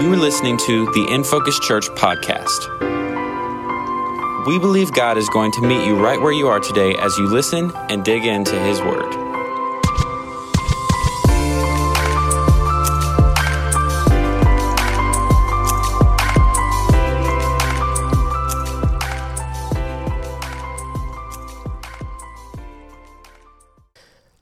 You 0.00 0.12
are 0.12 0.16
listening 0.16 0.58
to 0.58 0.86
the 0.92 1.06
In 1.12 1.22
Focus 1.22 1.56
Church 1.60 1.88
podcast. 1.90 2.66
We 4.44 4.58
believe 4.58 4.92
God 4.92 5.16
is 5.16 5.28
going 5.28 5.52
to 5.52 5.60
meet 5.60 5.86
you 5.86 5.94
right 5.96 6.20
where 6.20 6.32
you 6.32 6.48
are 6.48 6.58
today 6.58 6.96
as 6.96 7.16
you 7.16 7.26
listen 7.26 7.70
and 7.88 8.04
dig 8.04 8.24
into 8.24 8.58
His 8.58 8.80
Word. 8.80 9.14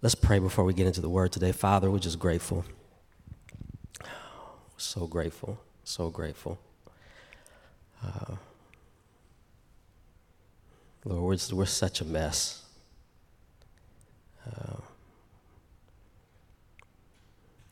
Let's 0.00 0.14
pray 0.14 0.39
before 0.39 0.64
we 0.64 0.73
get 0.73 0.87
into 0.87 1.03
the 1.03 1.11
word 1.11 1.30
today. 1.30 1.53
Father, 1.53 1.91
we're 1.91 1.98
just 1.98 2.19
grateful. 2.19 2.64
So 4.95 5.06
grateful. 5.06 5.59
So 5.84 6.10
grateful. 6.10 6.59
Uh, 8.05 8.34
Lord, 11.06 11.41
we're, 11.50 11.56
we're 11.56 11.64
such 11.64 12.02
a 12.02 12.05
mess. 12.05 12.62
Uh, 14.47 14.83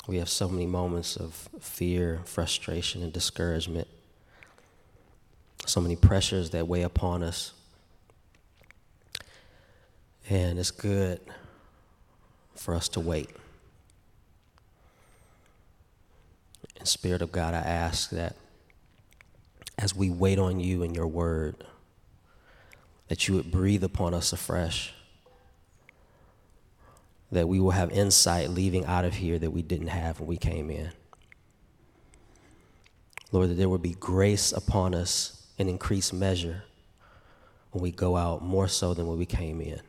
we 0.06 0.16
have 0.16 0.30
so 0.30 0.48
many 0.48 0.64
moments 0.64 1.16
of 1.16 1.50
fear, 1.60 2.22
frustration, 2.24 3.02
and 3.02 3.12
discouragement. 3.12 3.86
So 5.66 5.82
many 5.82 5.96
pressures 5.96 6.48
that 6.50 6.66
weigh 6.68 6.84
upon 6.84 7.22
us. 7.22 7.52
And 10.30 10.58
it's 10.58 10.70
good 10.70 11.20
for 12.54 12.74
us 12.74 12.88
to 12.88 13.00
wait. 13.00 13.28
And 16.80 16.88
Spirit 16.88 17.20
of 17.20 17.30
God, 17.30 17.52
I 17.52 17.58
ask 17.58 18.08
that 18.10 18.36
as 19.78 19.94
we 19.94 20.10
wait 20.10 20.38
on 20.38 20.60
you 20.60 20.82
and 20.82 20.96
your 20.96 21.06
word, 21.06 21.62
that 23.08 23.28
you 23.28 23.34
would 23.34 23.50
breathe 23.50 23.84
upon 23.84 24.14
us 24.14 24.32
afresh, 24.32 24.94
that 27.30 27.48
we 27.48 27.60
will 27.60 27.72
have 27.72 27.90
insight 27.92 28.50
leaving 28.50 28.86
out 28.86 29.04
of 29.04 29.14
here 29.14 29.38
that 29.38 29.50
we 29.50 29.60
didn't 29.60 29.88
have 29.88 30.20
when 30.20 30.28
we 30.28 30.38
came 30.38 30.70
in. 30.70 30.90
Lord, 33.30 33.50
that 33.50 33.54
there 33.54 33.68
would 33.68 33.82
be 33.82 33.94
grace 34.00 34.50
upon 34.50 34.94
us 34.94 35.46
in 35.58 35.68
increased 35.68 36.14
measure 36.14 36.64
when 37.72 37.82
we 37.82 37.92
go 37.92 38.16
out, 38.16 38.42
more 38.42 38.68
so 38.68 38.94
than 38.94 39.06
when 39.06 39.18
we 39.18 39.26
came 39.26 39.60
in. 39.60 39.80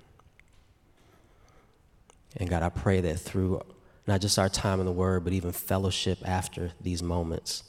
And 2.36 2.50
God, 2.50 2.64
I 2.64 2.69
pray 2.69 3.02
that 3.02 3.17
through 3.17 3.62
not 4.12 4.20
just 4.20 4.38
our 4.38 4.50
time 4.50 4.81
in 4.81 4.86
the 4.86 4.92
Word, 4.92 5.23
but 5.23 5.31
even 5.31 5.54
fellowship 5.54 6.17
after 6.26 6.73
these 6.81 7.02
moments, 7.02 7.64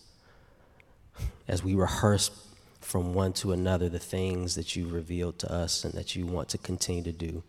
as 1.47 1.63
we 1.63 1.73
rehearse 1.73 2.33
from 2.81 3.15
one 3.15 3.33
to 3.33 3.53
another 3.53 3.89
the 3.89 4.01
things 4.01 4.57
that 4.57 4.75
you 4.75 4.89
revealed 4.89 5.39
to 5.39 5.53
us 5.53 5.85
and 5.85 5.95
that 5.95 6.17
you 6.17 6.27
want 6.27 6.49
to 6.49 6.59
continue 6.59 7.05
to 7.05 7.13
do. 7.13 7.45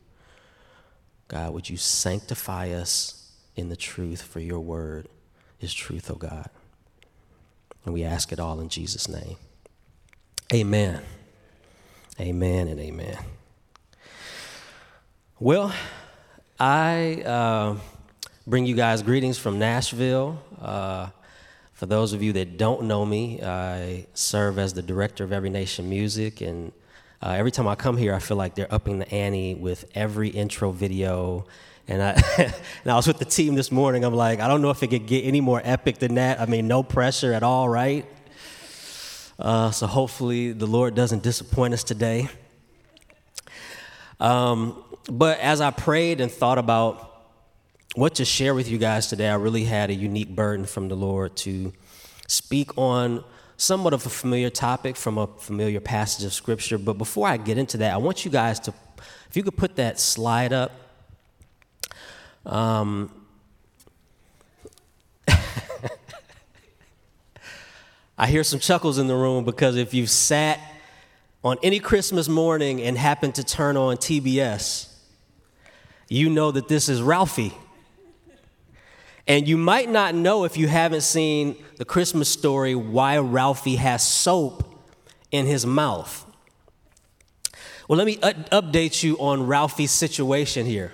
God, 1.28 1.56
would 1.56 1.72
you 1.72 1.76
sanctify 1.76 2.70
us 2.70 3.32
in 3.56 3.70
the 3.70 3.76
truth, 3.76 4.22
for 4.22 4.40
your 4.40 4.60
word 4.60 5.08
is 5.60 5.74
truth, 5.74 6.12
O 6.12 6.14
oh 6.14 6.18
God. 6.18 6.50
And 7.86 7.96
we 7.96 8.04
ask 8.04 8.32
it 8.32 8.40
all 8.40 8.60
in 8.60 8.70
Jesus' 8.70 9.10
name. 9.10 9.38
Amen. 10.54 11.02
Amen 12.20 12.68
and 12.68 12.80
amen. 12.80 13.18
Well, 15.40 15.74
I 16.60 17.24
uh, 17.26 17.76
bring 18.46 18.66
you 18.66 18.76
guys 18.76 19.02
greetings 19.02 19.38
from 19.38 19.58
Nashville. 19.58 20.38
Uh, 20.62 21.08
for 21.72 21.86
those 21.86 22.12
of 22.12 22.22
you 22.22 22.34
that 22.34 22.58
don't 22.58 22.84
know 22.84 23.06
me, 23.06 23.42
I 23.42 24.06
serve 24.14 24.60
as 24.60 24.74
the 24.74 24.82
director 24.82 25.24
of 25.24 25.32
Every 25.32 25.50
Nation 25.50 25.90
Music, 25.90 26.42
and 26.42 26.74
uh, 27.22 27.30
every 27.30 27.52
time 27.52 27.70
I 27.70 27.76
come 27.76 27.96
here, 27.96 28.14
I 28.14 28.20
feel 28.20 28.36
like 28.36 28.56
they're 28.56 28.74
upping 28.74 29.00
the 29.00 29.10
ante 29.14 29.56
with 29.56 29.90
every 29.96 30.28
intro 30.28 30.72
video. 30.72 31.46
And 31.88 32.02
I, 32.04 32.22
and 32.38 32.92
I 32.92 32.96
was 32.96 33.08
with 33.08 33.18
the 33.18 33.26
team 33.26 33.56
this 33.56 33.72
morning. 33.72 34.04
I'm 34.04 34.14
like, 34.14 34.42
I 34.42 34.50
don't 34.50 34.62
know 34.62 34.72
if 34.72 34.84
it 34.84 34.88
could 34.88 35.06
get 35.06 35.22
any 35.22 35.40
more 35.40 35.62
epic 35.64 36.00
than 36.00 36.16
that. 36.16 36.42
I 36.42 36.46
mean, 36.46 36.68
no 36.68 36.84
pressure 36.84 37.32
at 37.32 37.44
all, 37.44 37.70
right? 37.70 38.06
Uh, 39.40 39.72
so 39.72 39.88
hopefully 39.88 40.52
the 40.52 40.68
Lord 40.68 40.96
doesn't 40.96 41.24
disappoint 41.24 41.74
us 41.74 41.84
today. 41.84 42.28
Um, 44.20 44.84
but 45.10 45.40
as 45.40 45.62
I 45.62 45.72
prayed 45.72 46.20
and 46.20 46.30
thought 46.30 46.58
about 46.58 47.13
what 47.96 48.16
to 48.16 48.26
share 48.26 48.56
with 48.56 48.70
you 48.70 48.78
guys 48.80 49.08
today, 49.08 49.30
I 49.30 49.36
really 49.36 49.66
had 49.66 49.90
a 49.92 49.94
unique 49.94 50.36
burden 50.36 50.66
from 50.66 50.88
the 50.88 50.96
Lord 50.96 51.36
to 51.38 51.72
speak 52.28 52.76
on 52.78 53.24
somewhat 53.56 53.94
of 53.94 54.04
a 54.06 54.10
familiar 54.10 54.50
topic 54.50 54.96
from 54.96 55.20
a 55.20 55.28
familiar 55.28 55.80
passage 55.80 56.26
of 56.26 56.34
Scripture. 56.34 56.80
But 56.80 56.98
before 56.98 57.28
I 57.28 57.38
get 57.38 57.58
into 57.60 57.78
that, 57.78 57.94
I 57.94 57.98
want 57.98 58.26
you 58.26 58.32
guys 58.32 58.60
to, 58.62 58.74
if 59.30 59.38
you 59.38 59.44
could 59.44 59.56
put 59.58 59.76
that 59.76 60.00
slide 60.00 60.54
up. 60.54 60.72
Um, 62.46 63.12
I 68.18 68.26
hear 68.28 68.44
some 68.44 68.60
chuckles 68.60 68.98
in 68.98 69.06
the 69.08 69.16
room 69.16 69.46
because 69.46 69.76
if 69.78 69.94
you've 69.94 70.10
sat 70.10 70.60
on 71.44 71.58
any 71.62 71.80
Christmas 71.80 72.28
morning 72.28 72.82
and 72.82 72.98
happened 72.98 73.36
to 73.36 73.44
turn 73.44 73.78
on 73.78 73.98
TBS, 73.98 74.90
you 76.10 76.30
know 76.30 76.50
that 76.52 76.68
this 76.68 76.90
is 76.90 77.00
Ralphie. 77.02 77.54
And 79.28 79.48
you 79.48 79.58
might 79.58 79.90
not 79.90 80.16
know 80.16 80.44
if 80.44 80.58
you 80.58 80.68
haven't 80.68 81.02
seen 81.02 81.56
the 81.78 81.86
Christmas 81.86 82.28
story 82.28 82.76
why 82.76 83.18
Ralphie 83.18 83.78
has 83.78 84.08
soap 84.08 84.64
in 85.32 85.46
his 85.46 85.66
mouth. 85.66 86.26
Well, 87.88 87.98
let 87.98 88.06
me 88.06 88.18
update 88.18 89.04
you 89.04 89.18
on 89.20 89.48
Ralphie's 89.48 89.92
situation 89.92 90.66
here. 90.66 90.94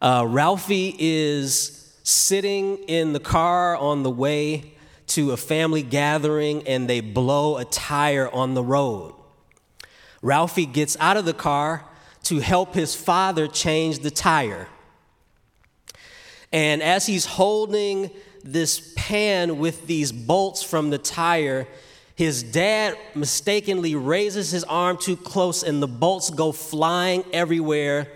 Uh, 0.00 0.24
Ralphie 0.28 0.94
is 0.98 1.96
sitting 2.02 2.78
in 2.88 3.12
the 3.12 3.20
car 3.20 3.76
on 3.76 4.02
the 4.02 4.10
way 4.10 4.74
to 5.06 5.32
a 5.32 5.36
family 5.36 5.82
gathering 5.82 6.66
and 6.66 6.88
they 6.88 7.00
blow 7.00 7.56
a 7.56 7.64
tire 7.64 8.28
on 8.30 8.54
the 8.54 8.62
road. 8.62 9.14
Ralphie 10.20 10.66
gets 10.66 10.96
out 11.00 11.16
of 11.16 11.24
the 11.24 11.34
car 11.34 11.84
to 12.24 12.40
help 12.40 12.74
his 12.74 12.94
father 12.94 13.46
change 13.46 14.00
the 14.00 14.10
tire. 14.10 14.68
And 16.54 16.82
as 16.84 17.04
he's 17.04 17.26
holding 17.26 18.10
this 18.44 18.92
pan 18.96 19.58
with 19.58 19.88
these 19.88 20.12
bolts 20.12 20.62
from 20.62 20.90
the 20.90 20.98
tire, 20.98 21.66
his 22.14 22.44
dad 22.44 22.96
mistakenly 23.16 23.96
raises 23.96 24.52
his 24.52 24.62
arm 24.62 24.96
too 24.96 25.16
close 25.16 25.64
and 25.64 25.82
the 25.82 25.88
bolts 25.88 26.30
go 26.30 26.52
flying 26.52 27.24
everywhere. 27.32 28.06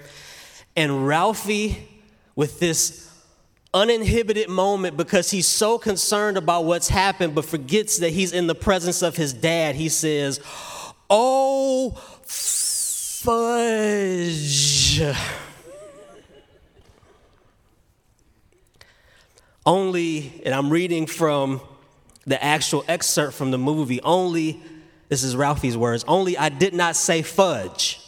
And 0.77 1.05
Ralphie, 1.09 1.89
with 2.37 2.61
this 2.61 3.13
uninhibited 3.75 4.49
moment 4.49 4.97
because 4.97 5.33
he's 5.33 5.49
so 5.49 5.77
concerned 5.77 6.39
about 6.39 6.65
what's 6.65 6.89
happened 6.89 7.35
but 7.35 7.45
forgets 7.45 7.99
that 7.99 8.11
he's 8.11 8.33
in 8.33 8.47
the 8.47 8.55
presence 8.55 9.03
of 9.03 9.17
his 9.17 9.33
dad, 9.33 9.75
he 9.75 9.89
says, 9.89 10.39
Oh, 11.11 11.91
fudge. 13.19 13.83
Only, 19.69 20.41
and 20.47 20.55
I'm 20.55 20.71
reading 20.71 21.07
from 21.07 21.61
the 22.27 22.43
actual 22.43 22.87
excerpt 22.89 23.35
from 23.35 23.51
the 23.51 23.59
movie, 23.59 24.01
only, 24.01 24.63
this 25.11 25.23
is 25.23 25.37
Ralphie's 25.37 25.77
words, 25.77 26.07
only 26.09 26.39
I 26.39 26.49
did 26.49 26.73
not 26.73 26.97
say 26.97 27.21
fudge. 27.21 28.01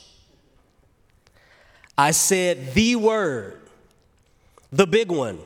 I 1.99 2.13
said 2.13 2.73
the 2.73 2.97
word, 2.97 3.61
the 4.73 4.87
big 4.87 5.11
one, 5.11 5.39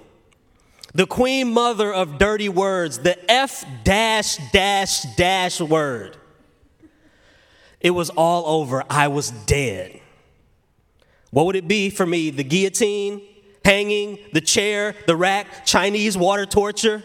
the 0.94 1.04
queen 1.04 1.52
mother 1.52 1.92
of 1.92 2.17
dirty 2.17 2.49
words, 2.49 3.00
the 3.00 3.19
F 3.28 3.64
dash 3.82 4.37
dash 4.52 5.02
dash 5.17 5.60
word. 5.60 6.17
It 7.81 7.90
was 7.90 8.10
all 8.10 8.60
over. 8.60 8.84
I 8.88 9.08
was 9.08 9.32
dead. 9.32 10.00
What 11.32 11.46
would 11.46 11.56
it 11.56 11.67
be 11.67 11.90
for 11.90 12.06
me? 12.06 12.31
The 12.31 12.44
guillotine, 12.44 13.20
hanging, 13.64 14.19
the 14.32 14.40
chair, 14.40 14.94
the 15.06 15.16
rack, 15.16 15.64
Chinese 15.64 16.16
water 16.16 16.46
torture? 16.46 17.02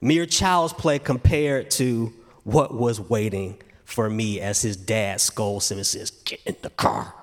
Mere 0.00 0.26
child's 0.26 0.72
play 0.72 0.98
compared 0.98 1.70
to 1.72 2.12
what 2.44 2.74
was 2.74 3.00
waiting 3.00 3.56
for 3.84 4.10
me 4.10 4.40
as 4.40 4.62
his 4.62 4.76
dad 4.76 5.20
scolds 5.20 5.70
him 5.70 5.78
and 5.78 5.86
says, 5.86 6.10
Get 6.10 6.40
in 6.44 6.56
the 6.62 6.70
car. 6.70 7.14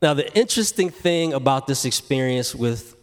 Now, 0.00 0.14
the 0.14 0.32
interesting 0.36 0.90
thing 0.90 1.32
about 1.32 1.66
this 1.66 1.84
experience 1.84 2.54
with 2.54 2.96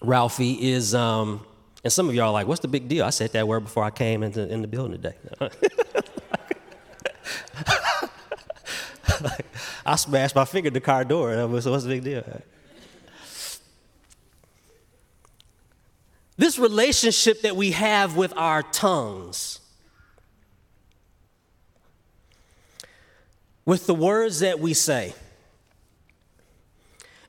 Ralphie 0.00 0.70
is 0.70 0.94
um, 0.94 1.44
and 1.84 1.92
some 1.92 2.08
of 2.08 2.14
y'all 2.14 2.28
are 2.28 2.32
like, 2.32 2.46
what's 2.46 2.60
the 2.60 2.68
big 2.68 2.88
deal? 2.88 3.04
I 3.04 3.10
said 3.10 3.32
that 3.32 3.48
word 3.48 3.60
before 3.60 3.82
I 3.82 3.90
came 3.90 4.22
into 4.22 4.48
in 4.48 4.62
the 4.62 4.68
building 4.68 5.00
today. 5.00 5.16
I 9.86 9.96
smashed 9.96 10.34
my 10.34 10.44
finger 10.44 10.68
in 10.68 10.74
the 10.74 10.80
car 10.80 11.04
door. 11.04 11.32
So 11.60 11.70
what's 11.70 11.84
the 11.84 11.90
big 11.90 12.04
deal? 12.04 12.24
This 16.36 16.58
relationship 16.58 17.42
that 17.42 17.56
we 17.56 17.72
have 17.72 18.16
with 18.16 18.32
our 18.36 18.62
tongues, 18.62 19.60
with 23.64 23.86
the 23.86 23.94
words 23.94 24.40
that 24.40 24.58
we 24.58 24.74
say. 24.74 25.14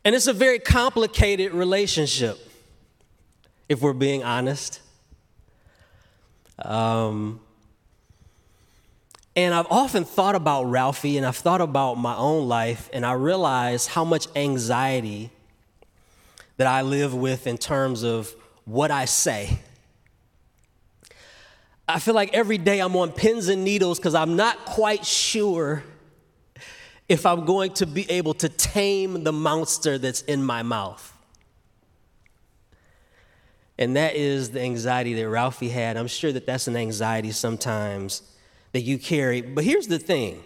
And 0.05 0.15
it's 0.15 0.27
a 0.27 0.33
very 0.33 0.59
complicated 0.59 1.53
relationship, 1.53 2.37
if 3.69 3.81
we're 3.81 3.93
being 3.93 4.23
honest. 4.23 4.81
Um, 6.59 7.39
and 9.35 9.53
I've 9.53 9.67
often 9.69 10.03
thought 10.03 10.35
about 10.35 10.65
Ralphie 10.65 11.17
and 11.17 11.25
I've 11.25 11.37
thought 11.37 11.61
about 11.61 11.95
my 11.95 12.15
own 12.15 12.47
life, 12.47 12.89
and 12.93 13.05
I 13.05 13.13
realize 13.13 13.87
how 13.87 14.05
much 14.05 14.27
anxiety 14.35 15.31
that 16.57 16.67
I 16.67 16.81
live 16.81 17.15
with 17.15 17.47
in 17.47 17.57
terms 17.57 18.03
of 18.03 18.33
what 18.65 18.91
I 18.91 19.05
say. 19.05 19.59
I 21.87 21.99
feel 21.99 22.13
like 22.13 22.33
every 22.33 22.57
day 22.57 22.79
I'm 22.79 22.95
on 22.95 23.11
pins 23.11 23.49
and 23.49 23.63
needles 23.63 23.99
because 23.99 24.15
I'm 24.15 24.35
not 24.35 24.65
quite 24.65 25.05
sure 25.05 25.83
if 27.09 27.25
I'm 27.25 27.45
going 27.45 27.73
to 27.73 27.85
be 27.85 28.09
able 28.09 28.33
to 28.35 28.49
tame 28.49 29.23
the 29.23 29.33
monster 29.33 29.97
that's 29.97 30.21
in 30.21 30.43
my 30.43 30.63
mouth. 30.63 31.09
And 33.77 33.95
that 33.95 34.15
is 34.15 34.51
the 34.51 34.61
anxiety 34.61 35.13
that 35.15 35.27
Ralphie 35.27 35.69
had. 35.69 35.97
I'm 35.97 36.07
sure 36.07 36.31
that 36.31 36.45
that's 36.45 36.67
an 36.67 36.77
anxiety 36.77 37.31
sometimes 37.31 38.21
that 38.73 38.81
you 38.81 38.97
carry. 38.97 39.41
But 39.41 39.63
here's 39.63 39.87
the 39.87 39.99
thing 39.99 40.43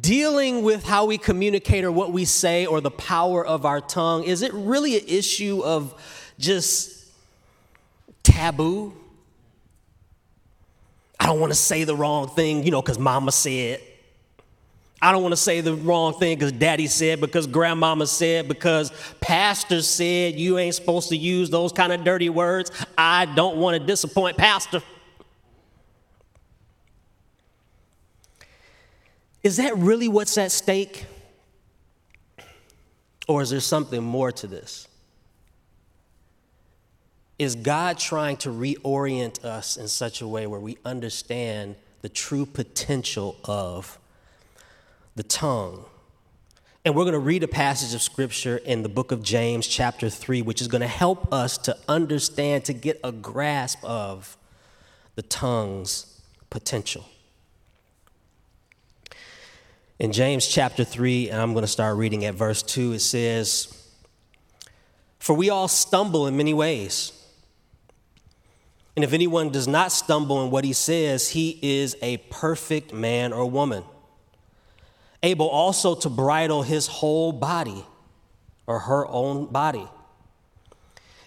dealing 0.00 0.62
with 0.62 0.84
how 0.84 1.06
we 1.06 1.16
communicate 1.16 1.84
or 1.84 1.90
what 1.90 2.12
we 2.12 2.24
say 2.24 2.66
or 2.66 2.80
the 2.80 2.90
power 2.90 3.44
of 3.44 3.64
our 3.64 3.80
tongue, 3.80 4.24
is 4.24 4.42
it 4.42 4.52
really 4.52 4.98
an 4.98 5.04
issue 5.06 5.62
of 5.64 5.94
just 6.38 7.06
taboo? 8.22 8.94
I 11.18 11.26
don't 11.26 11.40
want 11.40 11.52
to 11.52 11.58
say 11.58 11.84
the 11.84 11.96
wrong 11.96 12.28
thing, 12.28 12.64
you 12.64 12.70
know, 12.70 12.82
because 12.82 12.98
mama 12.98 13.32
said. 13.32 13.80
I 15.00 15.12
don't 15.12 15.22
want 15.22 15.32
to 15.32 15.36
say 15.36 15.60
the 15.60 15.74
wrong 15.74 16.12
thing 16.14 16.36
because 16.36 16.52
daddy 16.52 16.86
said, 16.88 17.20
because 17.20 17.46
grandmama 17.46 18.06
said, 18.06 18.48
because 18.48 18.92
pastor 19.20 19.80
said 19.80 20.34
you 20.34 20.58
ain't 20.58 20.74
supposed 20.74 21.08
to 21.10 21.16
use 21.16 21.50
those 21.50 21.72
kind 21.72 21.92
of 21.92 22.02
dirty 22.02 22.28
words. 22.28 22.72
I 22.96 23.26
don't 23.26 23.58
want 23.58 23.80
to 23.80 23.86
disappoint 23.86 24.36
pastor. 24.36 24.82
Is 29.42 29.56
that 29.58 29.76
really 29.76 30.08
what's 30.08 30.36
at 30.38 30.52
stake? 30.52 31.06
Or 33.26 33.42
is 33.42 33.50
there 33.50 33.60
something 33.60 34.02
more 34.02 34.32
to 34.32 34.46
this? 34.46 34.88
Is 37.38 37.54
God 37.54 37.98
trying 37.98 38.36
to 38.38 38.48
reorient 38.48 39.44
us 39.44 39.76
in 39.76 39.86
such 39.88 40.20
a 40.20 40.26
way 40.26 40.46
where 40.46 40.60
we 40.60 40.78
understand 40.84 41.76
the 42.02 42.08
true 42.08 42.46
potential 42.46 43.36
of 43.44 43.98
the 45.16 45.22
tongue. 45.22 45.84
And 46.84 46.94
we're 46.94 47.02
going 47.02 47.12
to 47.12 47.18
read 47.18 47.42
a 47.42 47.48
passage 47.48 47.92
of 47.94 48.00
scripture 48.00 48.58
in 48.58 48.82
the 48.82 48.88
book 48.88 49.10
of 49.10 49.22
James, 49.22 49.66
chapter 49.66 50.08
3, 50.08 50.42
which 50.42 50.60
is 50.60 50.68
going 50.68 50.80
to 50.80 50.86
help 50.86 51.32
us 51.32 51.58
to 51.58 51.76
understand, 51.88 52.64
to 52.66 52.72
get 52.72 53.00
a 53.02 53.12
grasp 53.12 53.84
of 53.84 54.36
the 55.16 55.22
tongue's 55.22 56.20
potential. 56.50 57.04
In 59.98 60.12
James 60.12 60.46
chapter 60.46 60.84
3, 60.84 61.30
and 61.30 61.40
I'm 61.40 61.54
going 61.54 61.64
to 61.64 61.66
start 61.66 61.96
reading 61.96 62.24
at 62.24 62.34
verse 62.34 62.62
2, 62.62 62.92
it 62.92 63.00
says, 63.00 63.90
For 65.18 65.34
we 65.34 65.50
all 65.50 65.66
stumble 65.66 66.28
in 66.28 66.36
many 66.36 66.54
ways. 66.54 67.12
And 68.94 69.04
if 69.04 69.12
anyone 69.12 69.50
does 69.50 69.66
not 69.66 69.90
stumble 69.90 70.44
in 70.44 70.50
what 70.50 70.64
he 70.64 70.72
says, 70.72 71.30
he 71.30 71.58
is 71.62 71.96
a 72.00 72.18
perfect 72.30 72.92
man 72.92 73.32
or 73.32 73.48
woman 73.48 73.84
able 75.22 75.48
also 75.48 75.94
to 75.96 76.08
bridle 76.08 76.62
his 76.62 76.86
whole 76.86 77.32
body 77.32 77.84
or 78.66 78.78
her 78.78 79.06
own 79.08 79.46
body. 79.46 79.88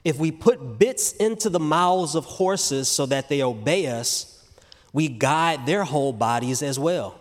If 0.04 0.18
we 0.18 0.32
put 0.32 0.80
bits 0.80 1.12
into 1.14 1.50
the 1.50 1.60
mouths 1.60 2.16
of 2.16 2.26
horses 2.26 2.88
so 2.88 3.06
that 3.08 3.30
they 3.30 3.42
obey 3.42 3.88
us, 3.88 4.50
we 4.94 5.10
guide 5.10 5.66
their 5.66 5.84
whole 5.84 6.14
bodies 6.14 6.64
as 6.64 6.80
well. 6.80 7.21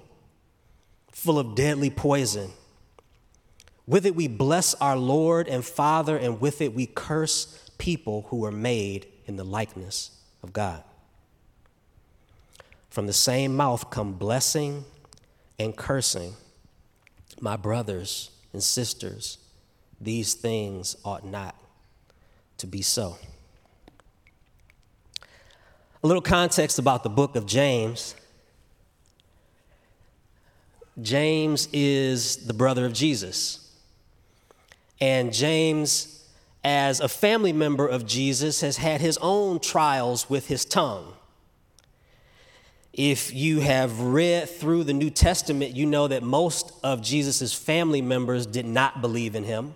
full 1.11 1.39
of 1.39 1.55
deadly 1.55 1.89
poison. 1.89 2.51
With 3.87 4.05
it 4.05 4.15
we 4.15 4.27
bless 4.27 4.73
our 4.75 4.97
Lord 4.97 5.47
and 5.47 5.65
Father, 5.65 6.17
and 6.17 6.39
with 6.39 6.61
it 6.61 6.73
we 6.73 6.85
curse 6.85 7.69
people 7.77 8.27
who 8.29 8.45
are 8.45 8.51
made 8.51 9.07
in 9.25 9.35
the 9.35 9.43
likeness 9.43 10.11
of 10.43 10.53
God. 10.53 10.83
From 12.89 13.07
the 13.07 13.13
same 13.13 13.55
mouth 13.55 13.89
come 13.89 14.13
blessing 14.13 14.85
and 15.57 15.75
cursing. 15.75 16.33
My 17.39 17.55
brothers, 17.55 18.31
and 18.53 18.61
sisters, 18.61 19.37
these 19.99 20.33
things 20.33 20.95
ought 21.05 21.25
not 21.25 21.55
to 22.57 22.67
be 22.67 22.81
so. 22.81 23.17
A 26.03 26.07
little 26.07 26.21
context 26.21 26.79
about 26.79 27.03
the 27.03 27.09
book 27.09 27.35
of 27.35 27.45
James. 27.45 28.15
James 31.01 31.67
is 31.73 32.37
the 32.37 32.53
brother 32.53 32.85
of 32.85 32.93
Jesus. 32.93 33.71
And 34.99 35.33
James, 35.33 36.23
as 36.63 36.99
a 36.99 37.07
family 37.07 37.53
member 37.53 37.87
of 37.87 38.05
Jesus, 38.05 38.61
has 38.61 38.77
had 38.77 39.01
his 39.01 39.17
own 39.21 39.59
trials 39.59 40.29
with 40.29 40.47
his 40.47 40.63
tongue. 40.63 41.13
If 42.93 43.33
you 43.33 43.61
have 43.61 43.99
read 44.01 44.49
through 44.49 44.83
the 44.83 44.93
New 44.93 45.09
Testament, 45.09 45.75
you 45.75 45.85
know 45.85 46.07
that 46.07 46.23
most 46.23 46.73
of 46.83 47.01
Jesus' 47.01 47.53
family 47.53 48.01
members 48.01 48.45
did 48.45 48.65
not 48.65 49.01
believe 49.01 49.33
in 49.33 49.45
him. 49.45 49.75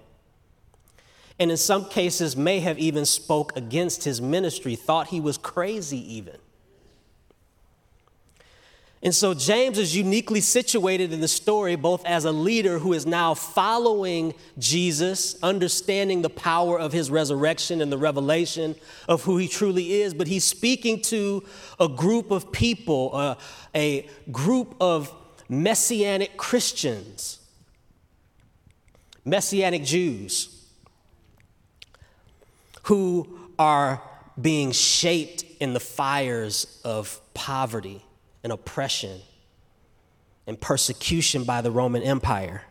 And 1.40 1.50
in 1.50 1.58
some 1.58 1.86
cases, 1.90 2.36
may 2.38 2.60
have 2.60 2.78
even 2.78 3.06
spoke 3.06 3.56
against 3.56 4.04
his 4.04 4.22
ministry, 4.22 4.76
thought 4.76 5.08
he 5.08 5.20
was 5.20 5.38
crazy, 5.38 6.16
even. 6.16 6.38
And 9.06 9.14
so 9.14 9.36
James 9.36 9.78
is 9.78 9.96
uniquely 9.96 10.42
situated 10.42 11.14
in 11.14 11.22
the 11.22 11.28
story, 11.28 11.76
both 11.76 12.04
as 12.08 12.26
a 12.26 12.32
leader 12.32 12.80
who 12.80 12.92
is 12.92 13.06
now 13.06 13.36
following 13.36 14.34
Jesus, 14.58 15.38
understanding 15.44 16.24
the 16.24 16.30
power 16.32 16.80
of 16.80 16.92
his 16.92 17.12
resurrection 17.12 17.82
and 17.82 17.92
the 17.92 18.00
revelation 18.00 18.74
of 19.08 19.24
who 19.24 19.38
he 19.38 19.48
truly 19.48 20.02
is, 20.02 20.16
but 20.16 20.26
he's 20.26 20.44
speaking 20.44 21.04
to 21.04 21.44
a 21.80 21.88
group 21.88 22.32
of 22.32 22.52
people, 22.52 23.12
uh, 23.14 23.36
a 23.76 24.10
group 24.32 24.76
of 24.82 25.14
messianic 25.48 26.36
Christians, 26.36 27.40
messianic 29.24 29.84
Jews, 29.84 30.66
who 32.86 33.40
are 33.60 34.02
being 34.42 34.72
shaped 34.72 35.46
in 35.60 35.74
the 35.74 35.80
fires 35.80 36.82
of 36.84 37.22
poverty 37.36 38.05
and 38.46 38.54
oppression 38.54 39.22
and 40.46 40.62
persecution 40.62 41.46
by 41.46 41.62
the 41.62 41.72
Roman 41.72 42.04
Empire. 42.04 42.62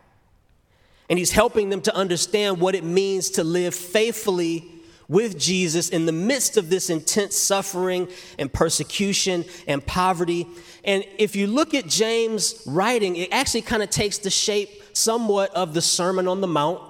And 1.09 1.19
he's 1.19 1.31
helping 1.31 1.67
them 1.69 1.81
to 1.81 1.93
understand 1.93 2.61
what 2.61 2.75
it 2.75 2.85
means 2.85 3.31
to 3.31 3.43
live 3.43 3.75
faithfully 3.75 4.65
with 5.09 5.37
Jesus 5.37 5.89
in 5.89 6.05
the 6.05 6.13
midst 6.13 6.55
of 6.55 6.69
this 6.69 6.89
intense 6.89 7.35
suffering 7.35 8.07
and 8.39 8.51
persecution 8.51 9.43
and 9.67 9.85
poverty. 9.85 10.47
And 10.85 11.03
if 11.17 11.35
you 11.35 11.45
look 11.45 11.73
at 11.73 11.87
James' 11.87 12.63
writing, 12.65 13.17
it 13.17 13.33
actually 13.33 13.63
kind 13.63 13.83
of 13.83 13.89
takes 13.89 14.17
the 14.17 14.29
shape 14.29 14.81
somewhat 14.93 15.53
of 15.53 15.73
the 15.73 15.81
Sermon 15.81 16.25
on 16.25 16.39
the 16.39 16.47
Mount 16.47 16.81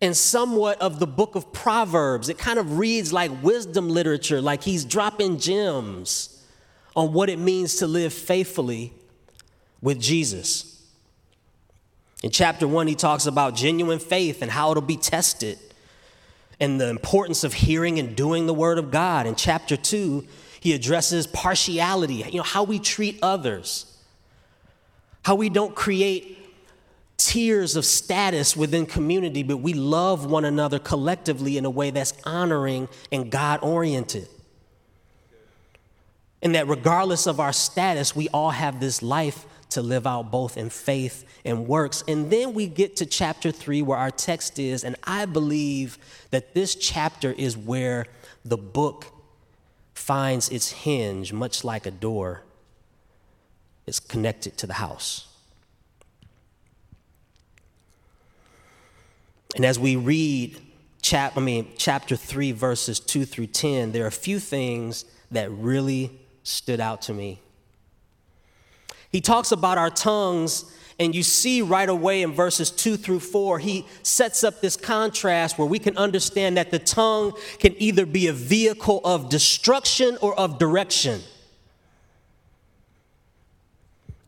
and 0.00 0.16
somewhat 0.16 0.80
of 0.80 1.00
the 1.00 1.06
book 1.06 1.34
of 1.34 1.52
Proverbs. 1.52 2.30
It 2.30 2.38
kind 2.38 2.58
of 2.58 2.78
reads 2.78 3.12
like 3.12 3.30
wisdom 3.42 3.90
literature, 3.90 4.40
like 4.40 4.62
he's 4.62 4.86
dropping 4.86 5.38
gems 5.38 6.32
on 6.96 7.12
what 7.12 7.28
it 7.28 7.38
means 7.38 7.76
to 7.76 7.86
live 7.86 8.12
faithfully 8.12 8.92
with 9.82 10.00
Jesus. 10.00 10.82
In 12.22 12.30
chapter 12.30 12.66
one, 12.66 12.86
he 12.86 12.94
talks 12.94 13.26
about 13.26 13.54
genuine 13.54 13.98
faith 13.98 14.40
and 14.40 14.50
how 14.50 14.70
it'll 14.70 14.82
be 14.82 14.96
tested 14.96 15.58
and 16.58 16.80
the 16.80 16.88
importance 16.88 17.44
of 17.44 17.52
hearing 17.52 17.98
and 17.98 18.16
doing 18.16 18.46
the 18.46 18.54
word 18.54 18.78
of 18.78 18.90
God. 18.90 19.26
In 19.26 19.34
chapter 19.34 19.76
two, 19.76 20.26
he 20.58 20.72
addresses 20.72 21.26
partiality, 21.26 22.24
you 22.30 22.38
know, 22.38 22.42
how 22.42 22.64
we 22.64 22.78
treat 22.78 23.18
others, 23.22 23.94
how 25.22 25.34
we 25.34 25.50
don't 25.50 25.74
create 25.74 26.32
tiers 27.18 27.76
of 27.76 27.84
status 27.84 28.56
within 28.56 28.86
community, 28.86 29.42
but 29.42 29.58
we 29.58 29.74
love 29.74 30.24
one 30.24 30.46
another 30.46 30.78
collectively 30.78 31.58
in 31.58 31.66
a 31.66 31.70
way 31.70 31.90
that's 31.90 32.14
honoring 32.24 32.88
and 33.12 33.30
God 33.30 33.60
oriented. 33.62 34.28
And 36.42 36.54
that 36.54 36.68
regardless 36.68 37.26
of 37.26 37.40
our 37.40 37.52
status, 37.52 38.14
we 38.14 38.28
all 38.28 38.50
have 38.50 38.78
this 38.80 39.02
life 39.02 39.46
to 39.70 39.82
live 39.82 40.06
out 40.06 40.30
both 40.30 40.56
in 40.56 40.70
faith 40.70 41.24
and 41.44 41.66
works. 41.66 42.04
And 42.06 42.30
then 42.30 42.54
we 42.54 42.66
get 42.66 42.96
to 42.96 43.06
chapter 43.06 43.50
three, 43.50 43.82
where 43.82 43.98
our 43.98 44.10
text 44.10 44.58
is, 44.58 44.84
and 44.84 44.96
I 45.04 45.26
believe 45.26 45.98
that 46.30 46.54
this 46.54 46.74
chapter 46.74 47.32
is 47.32 47.56
where 47.56 48.06
the 48.44 48.56
book 48.56 49.06
finds 49.94 50.48
its 50.50 50.70
hinge, 50.70 51.32
much 51.32 51.64
like 51.64 51.86
a 51.86 51.90
door 51.90 52.42
is 53.86 53.98
connected 53.98 54.56
to 54.58 54.66
the 54.66 54.74
house. 54.74 55.28
And 59.54 59.64
as 59.64 59.78
we 59.78 59.96
read 59.96 60.60
chap, 61.00 61.36
I 61.36 61.40
mean, 61.40 61.68
chapter 61.78 62.14
3, 62.14 62.52
verses 62.52 63.00
2 63.00 63.24
through 63.24 63.46
10, 63.46 63.92
there 63.92 64.04
are 64.04 64.08
a 64.08 64.12
few 64.12 64.38
things 64.38 65.06
that 65.30 65.50
really 65.50 66.12
stood 66.46 66.78
out 66.78 67.02
to 67.02 67.12
me. 67.12 67.40
He 69.10 69.20
talks 69.20 69.50
about 69.50 69.78
our 69.78 69.90
tongues, 69.90 70.64
and 70.98 71.14
you 71.14 71.22
see 71.22 71.60
right 71.60 71.88
away 71.88 72.22
in 72.22 72.32
verses 72.32 72.70
2 72.70 72.96
through 72.96 73.20
4, 73.20 73.58
he 73.58 73.86
sets 74.02 74.44
up 74.44 74.60
this 74.60 74.76
contrast 74.76 75.58
where 75.58 75.66
we 75.66 75.78
can 75.78 75.96
understand 75.96 76.56
that 76.56 76.70
the 76.70 76.78
tongue 76.78 77.32
can 77.58 77.74
either 77.78 78.06
be 78.06 78.28
a 78.28 78.32
vehicle 78.32 79.00
of 79.04 79.28
destruction 79.28 80.16
or 80.20 80.38
of 80.38 80.58
direction. 80.58 81.20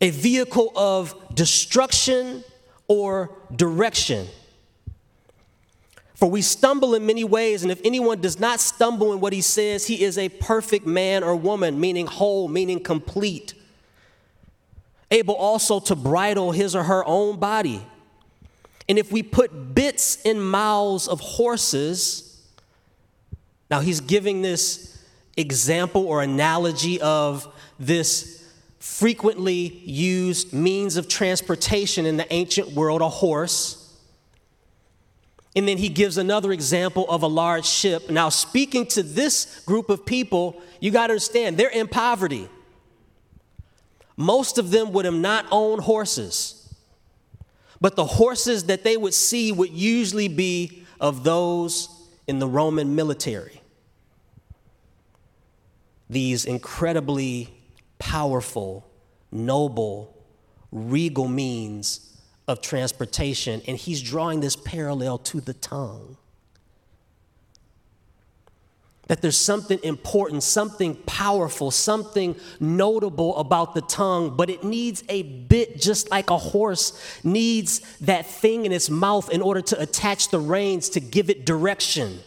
A 0.00 0.10
vehicle 0.10 0.72
of 0.76 1.14
destruction 1.34 2.42
or 2.88 3.30
direction. 3.54 4.26
For 6.18 6.28
we 6.28 6.42
stumble 6.42 6.96
in 6.96 7.06
many 7.06 7.22
ways, 7.22 7.62
and 7.62 7.70
if 7.70 7.80
anyone 7.84 8.20
does 8.20 8.40
not 8.40 8.58
stumble 8.58 9.12
in 9.12 9.20
what 9.20 9.32
he 9.32 9.40
says, 9.40 9.86
he 9.86 10.02
is 10.02 10.18
a 10.18 10.28
perfect 10.28 10.84
man 10.84 11.22
or 11.22 11.36
woman, 11.36 11.78
meaning 11.78 12.08
whole, 12.08 12.48
meaning 12.48 12.82
complete, 12.82 13.54
able 15.12 15.36
also 15.36 15.78
to 15.78 15.94
bridle 15.94 16.50
his 16.50 16.74
or 16.74 16.82
her 16.82 17.04
own 17.04 17.38
body. 17.38 17.86
And 18.88 18.98
if 18.98 19.12
we 19.12 19.22
put 19.22 19.76
bits 19.76 20.20
in 20.22 20.40
mouths 20.40 21.06
of 21.06 21.20
horses, 21.20 22.42
now 23.70 23.78
he's 23.78 24.00
giving 24.00 24.42
this 24.42 25.00
example 25.36 26.04
or 26.04 26.20
analogy 26.20 27.00
of 27.00 27.46
this 27.78 28.44
frequently 28.80 29.82
used 29.84 30.52
means 30.52 30.96
of 30.96 31.06
transportation 31.06 32.06
in 32.06 32.16
the 32.16 32.26
ancient 32.32 32.72
world, 32.72 33.02
a 33.02 33.08
horse. 33.08 33.77
And 35.58 35.66
then 35.66 35.76
he 35.76 35.88
gives 35.88 36.18
another 36.18 36.52
example 36.52 37.04
of 37.10 37.24
a 37.24 37.26
large 37.26 37.66
ship. 37.66 38.10
Now, 38.10 38.28
speaking 38.28 38.86
to 38.86 39.02
this 39.02 39.58
group 39.66 39.90
of 39.90 40.06
people, 40.06 40.62
you 40.78 40.92
got 40.92 41.08
to 41.08 41.14
understand 41.14 41.56
they're 41.56 41.68
in 41.68 41.88
poverty. 41.88 42.48
Most 44.16 44.58
of 44.58 44.70
them 44.70 44.92
would 44.92 45.04
have 45.04 45.14
not 45.14 45.46
owned 45.50 45.82
horses, 45.82 46.72
but 47.80 47.96
the 47.96 48.04
horses 48.04 48.66
that 48.66 48.84
they 48.84 48.96
would 48.96 49.14
see 49.14 49.50
would 49.50 49.70
usually 49.70 50.28
be 50.28 50.84
of 51.00 51.24
those 51.24 51.88
in 52.28 52.38
the 52.38 52.46
Roman 52.46 52.94
military. 52.94 53.60
These 56.08 56.44
incredibly 56.44 57.52
powerful, 57.98 58.88
noble, 59.32 60.24
regal 60.70 61.26
means 61.26 62.07
of 62.48 62.62
transportation, 62.62 63.62
and 63.68 63.76
he's 63.76 64.02
drawing 64.02 64.40
this 64.40 64.56
parallel 64.56 65.18
to 65.18 65.40
the 65.40 65.52
tongue. 65.52 66.16
That 69.06 69.22
there's 69.22 69.38
something 69.38 69.78
important, 69.82 70.42
something 70.42 70.96
powerful, 71.06 71.70
something 71.70 72.36
notable 72.58 73.36
about 73.36 73.74
the 73.74 73.82
tongue, 73.82 74.36
but 74.36 74.50
it 74.50 74.64
needs 74.64 75.04
a 75.08 75.22
bit 75.22 75.80
just 75.80 76.10
like 76.10 76.30
a 76.30 76.38
horse 76.38 76.98
needs 77.22 77.80
that 77.98 78.26
thing 78.26 78.66
in 78.66 78.72
its 78.72 78.90
mouth 78.90 79.30
in 79.30 79.40
order 79.40 79.60
to 79.62 79.80
attach 79.80 80.30
the 80.30 80.40
reins 80.40 80.90
to 80.90 81.00
give 81.00 81.30
it 81.30 81.46
direction. 81.46 82.18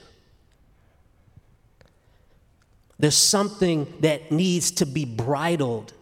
There's 3.00 3.18
something 3.18 3.92
that 4.02 4.32
needs 4.32 4.70
to 4.72 4.86
be 4.86 5.06
bridled 5.06 5.94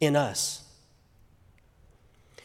in 0.00 0.16
us. 0.16 0.63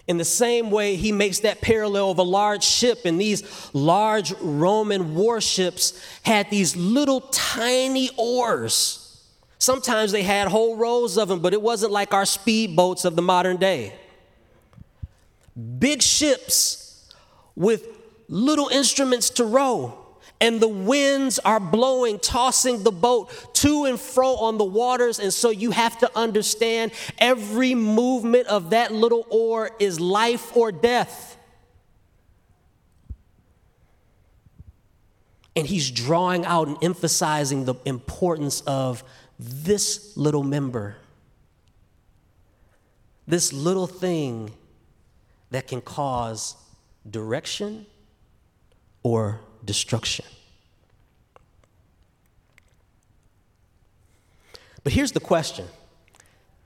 In 0.09 0.17
the 0.17 0.25
same 0.25 0.71
way, 0.71 0.95
he 0.95 1.11
makes 1.11 1.41
that 1.41 1.61
parallel 1.61 2.09
of 2.09 2.17
a 2.17 2.23
large 2.23 2.63
ship, 2.63 3.01
and 3.05 3.21
these 3.21 3.43
large 3.73 4.33
Roman 4.41 5.13
warships 5.13 6.03
had 6.23 6.49
these 6.49 6.75
little 6.75 7.21
tiny 7.21 8.09
oars. 8.17 9.23
Sometimes 9.59 10.11
they 10.11 10.23
had 10.23 10.47
whole 10.47 10.75
rows 10.77 11.15
of 11.15 11.27
them, 11.27 11.41
but 11.41 11.53
it 11.53 11.61
wasn't 11.61 11.91
like 11.91 12.11
our 12.11 12.23
speedboats 12.23 13.05
of 13.05 13.15
the 13.15 13.21
modern 13.21 13.57
day. 13.57 13.93
Big 15.77 16.01
ships 16.01 17.13
with 17.55 17.87
little 18.27 18.69
instruments 18.69 19.29
to 19.29 19.45
row 19.45 19.95
and 20.41 20.61
the 20.61 20.67
winds 20.67 21.37
are 21.39 21.59
blowing, 21.59 22.17
tossing 22.19 22.83
the 22.83 22.91
boat 22.91 23.53
to 23.55 23.85
and 23.85 23.99
fro 23.99 24.35
on 24.35 24.57
the 24.57 24.63
waters. 24.63 25.19
And 25.19 25.33
so 25.33 25.49
you 25.49 25.71
have 25.71 25.97
to 25.99 26.17
understand 26.17 26.91
every 27.17 27.75
movement 27.75 28.47
of 28.47 28.69
that 28.69 28.93
little 28.93 29.25
oar 29.29 29.71
is 29.79 29.99
life 29.99 30.55
or 30.55 30.71
death. 30.71 31.37
And 35.55 35.67
he's 35.67 35.91
drawing 35.91 36.45
out 36.45 36.69
and 36.69 36.77
emphasizing 36.81 37.65
the 37.65 37.75
importance 37.83 38.61
of 38.61 39.03
this 39.37 40.15
little 40.15 40.43
member, 40.43 40.95
this 43.27 43.51
little 43.51 43.87
thing 43.87 44.51
that 45.51 45.67
can 45.67 45.81
cause 45.81 46.55
direction 47.09 47.85
or 49.03 49.41
destruction. 49.63 50.25
But 54.83 54.93
here's 54.93 55.11
the 55.11 55.19
question 55.19 55.67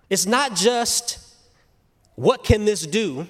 it's 0.10 0.26
not 0.26 0.56
just 0.56 1.20
what 2.16 2.44
can 2.44 2.66
this 2.66 2.86
do? 2.86 3.28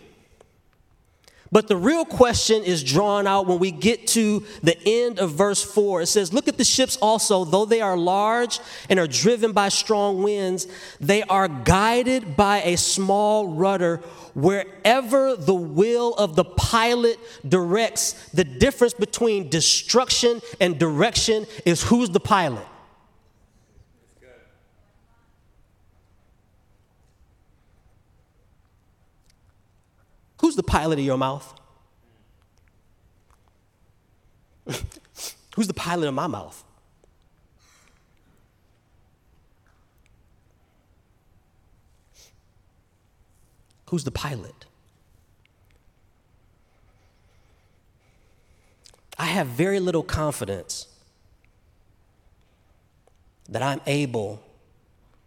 But 1.54 1.68
the 1.68 1.78
real 1.78 2.04
question 2.04 2.64
is 2.64 2.84
drawn 2.84 3.28
out 3.28 3.46
when 3.46 3.60
we 3.60 3.70
get 3.70 4.08
to 4.08 4.44
the 4.64 4.76
end 4.88 5.20
of 5.20 5.34
verse 5.34 5.62
4. 5.62 6.02
It 6.02 6.08
says, 6.08 6.34
Look 6.34 6.48
at 6.48 6.58
the 6.58 6.64
ships 6.64 6.98
also, 7.00 7.46
though 7.46 7.66
they 7.66 7.80
are 7.80 7.96
large 7.96 8.60
and 8.90 9.00
are 9.00 9.06
driven 9.06 9.52
by 9.52 9.70
strong 9.70 10.24
winds, 10.24 10.66
they 11.00 11.22
are 11.22 11.48
guided 11.48 12.36
by 12.36 12.64
a 12.64 12.76
small 12.76 13.50
rudder 13.50 13.98
wherever 14.34 15.36
the 15.36 15.54
will 15.54 16.16
of 16.16 16.36
the 16.36 16.44
pilot 16.44 17.20
directs. 17.48 18.30
The 18.30 18.46
difference 18.46 18.96
between 18.96 19.50
destruction 19.50 20.42
and 20.60 20.80
direction 20.80 21.46
is 21.68 21.84
who's 21.84 22.10
the 22.10 22.20
pilot. 22.20 22.66
Who's 30.44 30.58
the 30.58 30.62
pilot 30.62 31.00
of 31.00 31.06
your 31.06 31.18
mouth? 31.18 31.54
Who's 35.56 35.68
the 35.68 35.74
pilot 35.74 36.10
of 36.10 36.14
my 36.14 36.28
mouth? 36.28 36.62
Who's 43.86 44.04
the 44.04 44.12
pilot? 44.12 44.66
I 49.18 49.28
have 49.28 49.48
very 49.48 49.80
little 49.80 50.04
confidence 50.04 50.88
that 53.48 53.62
I'm 53.62 53.80
able 53.88 54.44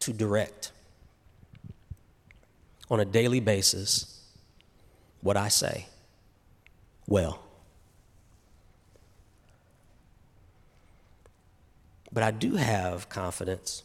to 0.00 0.12
direct 0.12 0.72
on 2.90 3.00
a 3.00 3.06
daily 3.06 3.40
basis 3.40 4.15
what 5.26 5.36
I 5.36 5.48
say 5.48 5.86
well. 7.08 7.40
But 12.12 12.22
I 12.22 12.30
do 12.30 12.54
have 12.54 13.08
confidence 13.08 13.82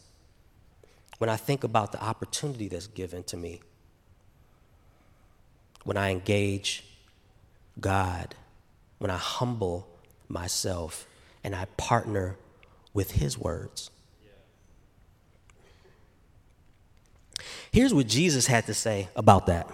when 1.18 1.30
I 1.30 1.36
think 1.36 1.64
about 1.64 1.92
the 1.92 2.02
opportunity 2.02 2.68
that's 2.68 2.86
given 2.88 3.24
to 3.24 3.38
me, 3.38 3.60
when 5.84 5.98
I 5.98 6.12
engage 6.12 6.86
God, 7.80 8.36
when 9.00 9.10
I 9.10 9.18
humble 9.18 9.88
myself 10.30 11.08
and 11.44 11.56
I 11.56 11.66
partner 11.76 12.38
with 12.94 13.12
His 13.12 13.38
words. 13.38 13.90
Here's 17.72 17.94
what 17.94 18.06
Jesus 18.06 18.46
had 18.46 18.68
to 18.68 18.76
say 18.76 19.08
about 19.16 19.48
that. 19.48 19.68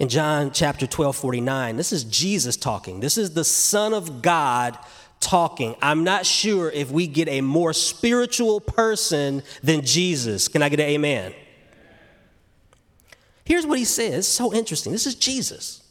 In 0.00 0.08
John 0.08 0.50
chapter 0.50 0.86
12, 0.86 1.14
49, 1.14 1.76
this 1.76 1.92
is 1.92 2.04
Jesus 2.04 2.56
talking. 2.56 3.00
This 3.00 3.18
is 3.18 3.34
the 3.34 3.44
Son 3.44 3.92
of 3.92 4.22
God 4.22 4.78
talking. 5.20 5.76
I'm 5.82 6.04
not 6.04 6.24
sure 6.24 6.70
if 6.70 6.90
we 6.90 7.06
get 7.06 7.28
a 7.28 7.42
more 7.42 7.74
spiritual 7.74 8.60
person 8.60 9.42
than 9.62 9.82
Jesus. 9.82 10.48
Can 10.48 10.62
I 10.62 10.70
get 10.70 10.80
an 10.80 10.86
amen? 10.86 11.34
Here's 13.44 13.66
what 13.66 13.78
he 13.78 13.84
says. 13.84 14.26
So 14.26 14.54
interesting. 14.54 14.90
This 14.90 15.06
is 15.06 15.16
Jesus. 15.16 15.86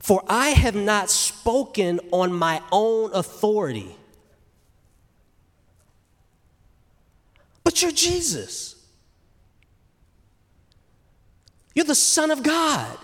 For 0.00 0.22
I 0.28 0.48
have 0.50 0.74
not 0.74 1.08
spoken 1.08 1.98
on 2.10 2.30
my 2.30 2.60
own 2.70 3.10
authority, 3.14 3.96
but 7.64 7.80
you're 7.80 7.90
Jesus. 7.90 8.79
You're 11.74 11.84
the 11.84 11.94
Son 11.94 12.30
of 12.30 12.42
God. 12.42 12.98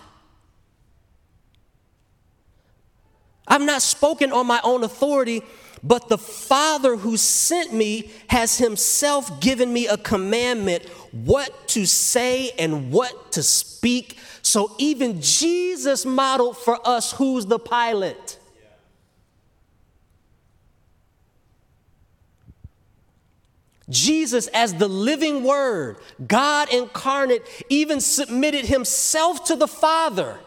I've 3.49 3.63
not 3.63 3.83
spoken 3.83 4.33
on 4.33 4.47
my 4.47 4.61
own 4.65 4.83
authority, 4.83 5.43
but 5.83 6.09
the 6.09 6.19
Father 6.19 6.97
who 6.97 7.17
sent 7.17 7.73
me 7.73 8.11
has 8.29 8.59
himself 8.59 9.41
given 9.41 9.73
me 9.73 9.87
a 9.87 9.97
commandment 9.97 10.85
what 11.13 11.69
to 11.69 11.87
say 11.87 12.51
and 12.59 12.91
what 12.91 13.33
to 13.33 13.43
speak. 13.43 14.19
So 14.43 14.75
even 14.79 15.21
Jesus 15.21 16.05
modeled 16.05 16.57
for 16.57 16.79
us 16.87 17.13
who's 17.13 17.47
the 17.47 17.59
pilot. 17.59 18.36
Jesus, 23.89 24.49
as 24.49 24.75
the 24.75 24.89
living 24.89 25.45
word, 25.45 25.99
God 26.27 26.73
incarnate, 26.73 27.43
even 27.69 28.01
submitted 28.01 28.67
himself 28.67 29.45
to 29.45 29.57
the 29.57 29.69
Father 29.69 30.39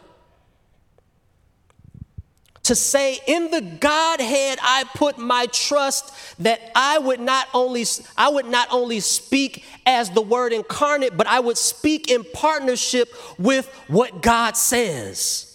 to 2.69 2.75
say 2.75 3.17
in 3.25 3.49
the 3.49 3.61
godhead 3.61 4.59
i 4.61 4.83
put 4.93 5.17
my 5.17 5.47
trust 5.47 6.13
that 6.37 6.61
i 6.75 6.99
would 6.99 7.19
not 7.19 7.47
only 7.51 7.83
i 8.15 8.29
would 8.29 8.45
not 8.45 8.67
only 8.69 8.99
speak 8.99 9.65
as 9.87 10.11
the 10.11 10.21
word 10.21 10.53
incarnate 10.53 11.17
but 11.17 11.25
i 11.25 11.39
would 11.39 11.57
speak 11.57 12.11
in 12.11 12.23
partnership 12.23 13.09
with 13.39 13.67
what 13.87 14.21
god 14.21 14.55
says. 14.55 15.45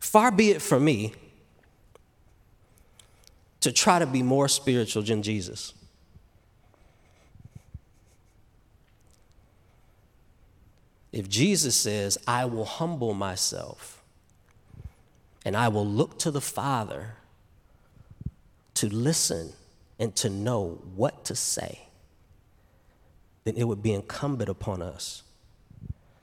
Far 0.00 0.32
be 0.32 0.50
it 0.50 0.60
from 0.60 0.84
me 0.84 1.12
to 3.68 3.74
try 3.74 3.98
to 3.98 4.06
be 4.06 4.22
more 4.22 4.48
spiritual 4.48 5.02
than 5.02 5.22
jesus. 5.22 5.74
If 11.12 11.28
Jesus 11.28 11.76
says, 11.76 12.16
I 12.26 12.46
will 12.46 12.64
humble 12.64 13.12
myself 13.12 14.02
and 15.44 15.54
I 15.54 15.68
will 15.68 15.86
look 15.86 16.18
to 16.20 16.30
the 16.30 16.40
Father 16.40 17.16
to 18.74 18.88
listen 18.88 19.52
and 19.98 20.14
to 20.16 20.30
know 20.30 20.80
what 20.94 21.26
to 21.26 21.34
say, 21.34 21.88
then 23.44 23.54
it 23.56 23.64
would 23.64 23.82
be 23.82 23.92
incumbent 23.92 24.48
upon 24.48 24.80
us 24.80 25.24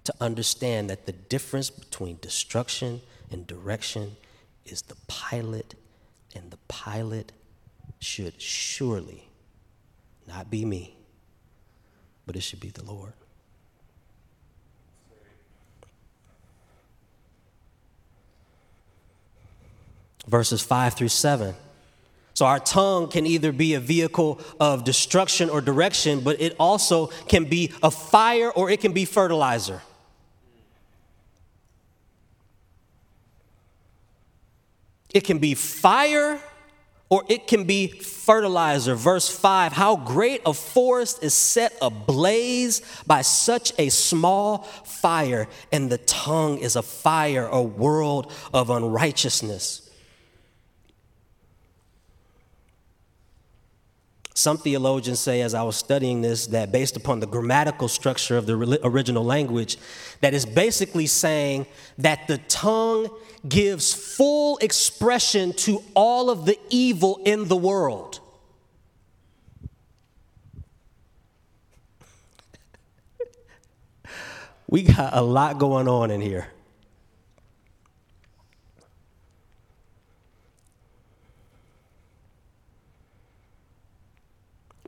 to 0.05 0.13
understand 0.19 0.89
that 0.89 1.05
the 1.05 1.11
difference 1.11 1.69
between 1.69 2.17
destruction 2.21 3.01
and 3.29 3.45
direction 3.45 4.15
is 4.65 4.81
the 4.83 4.95
pilot, 5.07 5.75
and 6.35 6.51
the 6.51 6.57
pilot 6.67 7.31
should 7.99 8.39
surely 8.41 9.29
not 10.27 10.51
be 10.51 10.65
me, 10.65 10.97
but 12.25 12.35
it 12.35 12.41
should 12.41 12.59
be 12.59 12.69
the 12.69 12.83
Lord. 12.83 13.13
verses 20.27 20.61
5 20.61 20.93
through 20.93 21.09
7. 21.09 21.55
So, 22.33 22.45
our 22.45 22.59
tongue 22.59 23.07
can 23.07 23.25
either 23.25 23.53
be 23.53 23.75
a 23.75 23.79
vehicle 23.79 24.41
of 24.59 24.83
destruction 24.83 25.49
or 25.49 25.61
direction, 25.61 26.19
but 26.19 26.41
it 26.41 26.55
also 26.59 27.07
can 27.29 27.45
be 27.45 27.71
a 27.81 27.89
fire 27.89 28.51
or 28.51 28.69
it 28.69 28.81
can 28.81 28.91
be 28.91 29.05
fertilizer. 29.05 29.81
It 35.15 35.23
can 35.23 35.39
be 35.39 35.53
fire 35.53 36.41
or 37.09 37.23
it 37.29 37.47
can 37.47 37.63
be 37.63 37.87
fertilizer. 37.87 38.95
Verse 38.95 39.29
5 39.29 39.71
How 39.71 39.95
great 39.95 40.41
a 40.45 40.53
forest 40.53 41.23
is 41.23 41.33
set 41.33 41.73
ablaze 41.81 42.81
by 43.07 43.21
such 43.21 43.71
a 43.77 43.87
small 43.87 44.63
fire, 44.83 45.47
and 45.71 45.89
the 45.89 45.99
tongue 45.99 46.57
is 46.57 46.75
a 46.75 46.81
fire, 46.81 47.47
a 47.47 47.61
world 47.61 48.29
of 48.53 48.69
unrighteousness. 48.69 49.84
Some 54.37 54.57
theologians 54.57 55.21
say, 55.21 55.39
as 55.41 55.53
I 55.53 55.63
was 55.63 55.77
studying 55.77 56.19
this, 56.21 56.47
that 56.47 56.69
based 56.69 56.97
upon 56.97 57.21
the 57.21 57.25
grammatical 57.25 57.87
structure 57.87 58.35
of 58.35 58.45
the 58.45 58.79
original 58.83 59.23
language, 59.23 59.77
that 60.19 60.33
is 60.33 60.45
basically 60.45 61.07
saying 61.07 61.67
that 61.99 62.27
the 62.27 62.37
tongue 62.49 63.09
gives 63.47 63.93
full 63.93 64.57
expression 64.57 65.53
to 65.53 65.81
all 65.93 66.29
of 66.29 66.45
the 66.45 66.59
evil 66.69 67.21
in 67.23 67.47
the 67.47 67.55
world. 67.55 68.19
we 74.67 74.83
got 74.83 75.15
a 75.15 75.21
lot 75.21 75.59
going 75.59 75.87
on 75.87 76.11
in 76.11 76.19
here. 76.19 76.49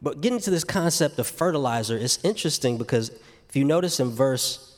But 0.02 0.22
getting 0.22 0.40
to 0.40 0.52
this 0.52 0.64
concept 0.64 1.18
of 1.20 1.28
fertilizer 1.28 1.98
is 1.98 2.20
interesting 2.24 2.78
because 2.78 3.10
if 3.50 3.56
you 3.56 3.66
notice 3.66 4.00
in 4.00 4.10
verse, 4.10 4.78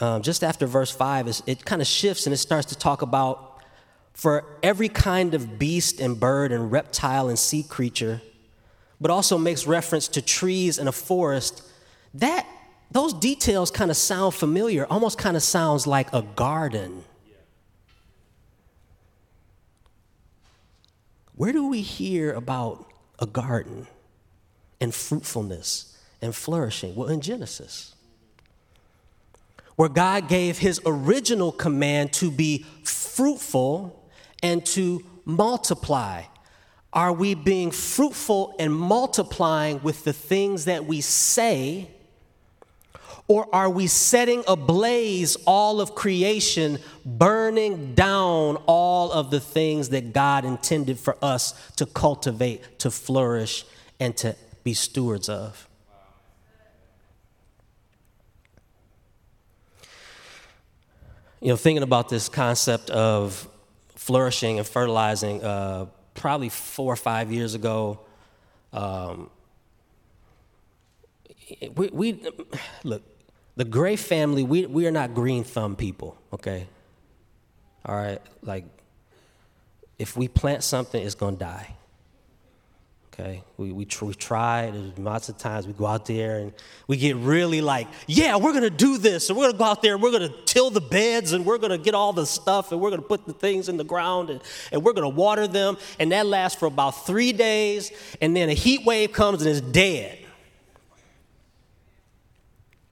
um, 0.00 0.22
just 0.22 0.44
after 0.44 0.66
verse 0.66 0.90
5, 0.90 1.42
it 1.46 1.64
kind 1.64 1.82
of 1.82 1.88
shifts 1.88 2.26
and 2.26 2.34
it 2.34 2.38
starts 2.38 2.66
to 2.66 2.78
talk 2.78 3.02
about 3.02 3.58
for 4.12 4.44
every 4.62 4.88
kind 4.88 5.34
of 5.34 5.58
beast 5.58 6.00
and 6.00 6.18
bird 6.18 6.52
and 6.52 6.70
reptile 6.70 7.28
and 7.28 7.38
sea 7.38 7.62
creature, 7.62 8.20
but 9.00 9.10
also 9.10 9.38
makes 9.38 9.66
reference 9.66 10.08
to 10.08 10.22
trees 10.22 10.78
and 10.78 10.88
a 10.88 10.92
forest. 10.92 11.62
That 12.14 12.46
those 12.90 13.12
details 13.12 13.70
kind 13.70 13.90
of 13.90 13.96
sound 13.96 14.34
familiar, 14.34 14.86
almost 14.86 15.18
kind 15.18 15.36
of 15.36 15.42
sounds 15.42 15.86
like 15.86 16.12
a 16.12 16.22
garden. 16.22 17.04
Where 21.34 21.52
do 21.52 21.68
we 21.68 21.82
hear 21.82 22.32
about 22.32 22.90
a 23.20 23.26
garden? 23.26 23.86
And 24.80 24.94
fruitfulness 24.94 25.96
and 26.20 26.34
flourishing? 26.34 26.94
Well, 26.94 27.08
in 27.08 27.20
Genesis, 27.20 27.94
where 29.76 29.88
God 29.88 30.28
gave 30.28 30.58
his 30.58 30.80
original 30.84 31.52
command 31.52 32.12
to 32.14 32.30
be 32.30 32.66
fruitful 32.82 34.10
and 34.42 34.64
to 34.66 35.04
multiply. 35.24 36.22
Are 36.92 37.12
we 37.12 37.34
being 37.34 37.70
fruitful 37.70 38.56
and 38.58 38.74
multiplying 38.74 39.80
with 39.82 40.04
the 40.04 40.12
things 40.12 40.64
that 40.64 40.86
we 40.86 41.00
say? 41.00 41.90
Or 43.28 43.46
are 43.54 43.68
we 43.68 43.86
setting 43.86 44.42
ablaze 44.48 45.36
all 45.46 45.82
of 45.82 45.94
creation, 45.94 46.78
burning 47.04 47.94
down 47.94 48.56
all 48.66 49.12
of 49.12 49.30
the 49.30 49.38
things 49.38 49.90
that 49.90 50.14
God 50.14 50.46
intended 50.46 50.98
for 50.98 51.16
us 51.22 51.52
to 51.76 51.84
cultivate, 51.84 52.78
to 52.78 52.90
flourish, 52.90 53.66
and 54.00 54.16
to 54.16 54.34
be 54.68 54.74
stewards 54.74 55.30
of. 55.30 55.66
You 61.40 61.48
know, 61.48 61.56
thinking 61.56 61.82
about 61.82 62.10
this 62.10 62.28
concept 62.28 62.90
of 62.90 63.48
flourishing 63.94 64.58
and 64.58 64.66
fertilizing, 64.68 65.42
uh, 65.42 65.86
probably 66.14 66.50
four 66.50 66.92
or 66.92 66.96
five 66.96 67.32
years 67.32 67.54
ago, 67.54 68.00
um, 68.74 69.30
we, 71.74 71.88
we, 71.90 72.22
look, 72.84 73.02
the 73.56 73.64
Gray 73.64 73.96
family, 73.96 74.42
we, 74.42 74.66
we 74.66 74.86
are 74.86 74.90
not 74.90 75.14
green 75.14 75.44
thumb 75.44 75.76
people, 75.76 76.18
okay? 76.30 76.66
All 77.86 77.96
right, 77.96 78.20
like, 78.42 78.66
if 79.98 80.14
we 80.14 80.28
plant 80.28 80.62
something, 80.62 81.02
it's 81.02 81.14
gonna 81.14 81.36
die. 81.36 81.74
Okay, 83.20 83.42
we, 83.56 83.72
we, 83.72 83.84
tr- 83.84 84.04
we 84.04 84.14
try, 84.14 84.70
there's 84.70 84.96
lots 84.96 85.28
of 85.28 85.36
times 85.38 85.66
we 85.66 85.72
go 85.72 85.86
out 85.86 86.06
there 86.06 86.38
and 86.38 86.52
we 86.86 86.96
get 86.96 87.16
really 87.16 87.60
like, 87.60 87.88
yeah, 88.06 88.36
we're 88.36 88.52
gonna 88.52 88.70
do 88.70 88.96
this, 88.96 89.28
and 89.28 89.36
we're 89.36 89.46
gonna 89.46 89.58
go 89.58 89.64
out 89.64 89.82
there 89.82 89.94
and 89.94 90.02
we're 90.02 90.12
gonna 90.12 90.32
till 90.44 90.70
the 90.70 90.80
beds 90.80 91.32
and 91.32 91.44
we're 91.44 91.58
gonna 91.58 91.78
get 91.78 91.94
all 91.94 92.12
the 92.12 92.24
stuff 92.24 92.70
and 92.70 92.80
we're 92.80 92.90
gonna 92.90 93.02
put 93.02 93.26
the 93.26 93.32
things 93.32 93.68
in 93.68 93.76
the 93.76 93.82
ground 93.82 94.30
and, 94.30 94.40
and 94.70 94.84
we're 94.84 94.92
gonna 94.92 95.08
water 95.08 95.48
them, 95.48 95.76
and 95.98 96.12
that 96.12 96.26
lasts 96.26 96.56
for 96.60 96.66
about 96.66 97.06
three 97.06 97.32
days, 97.32 97.90
and 98.20 98.36
then 98.36 98.50
a 98.50 98.54
heat 98.54 98.84
wave 98.84 99.10
comes 99.10 99.42
and 99.42 99.50
it's 99.50 99.60
dead. 99.62 100.16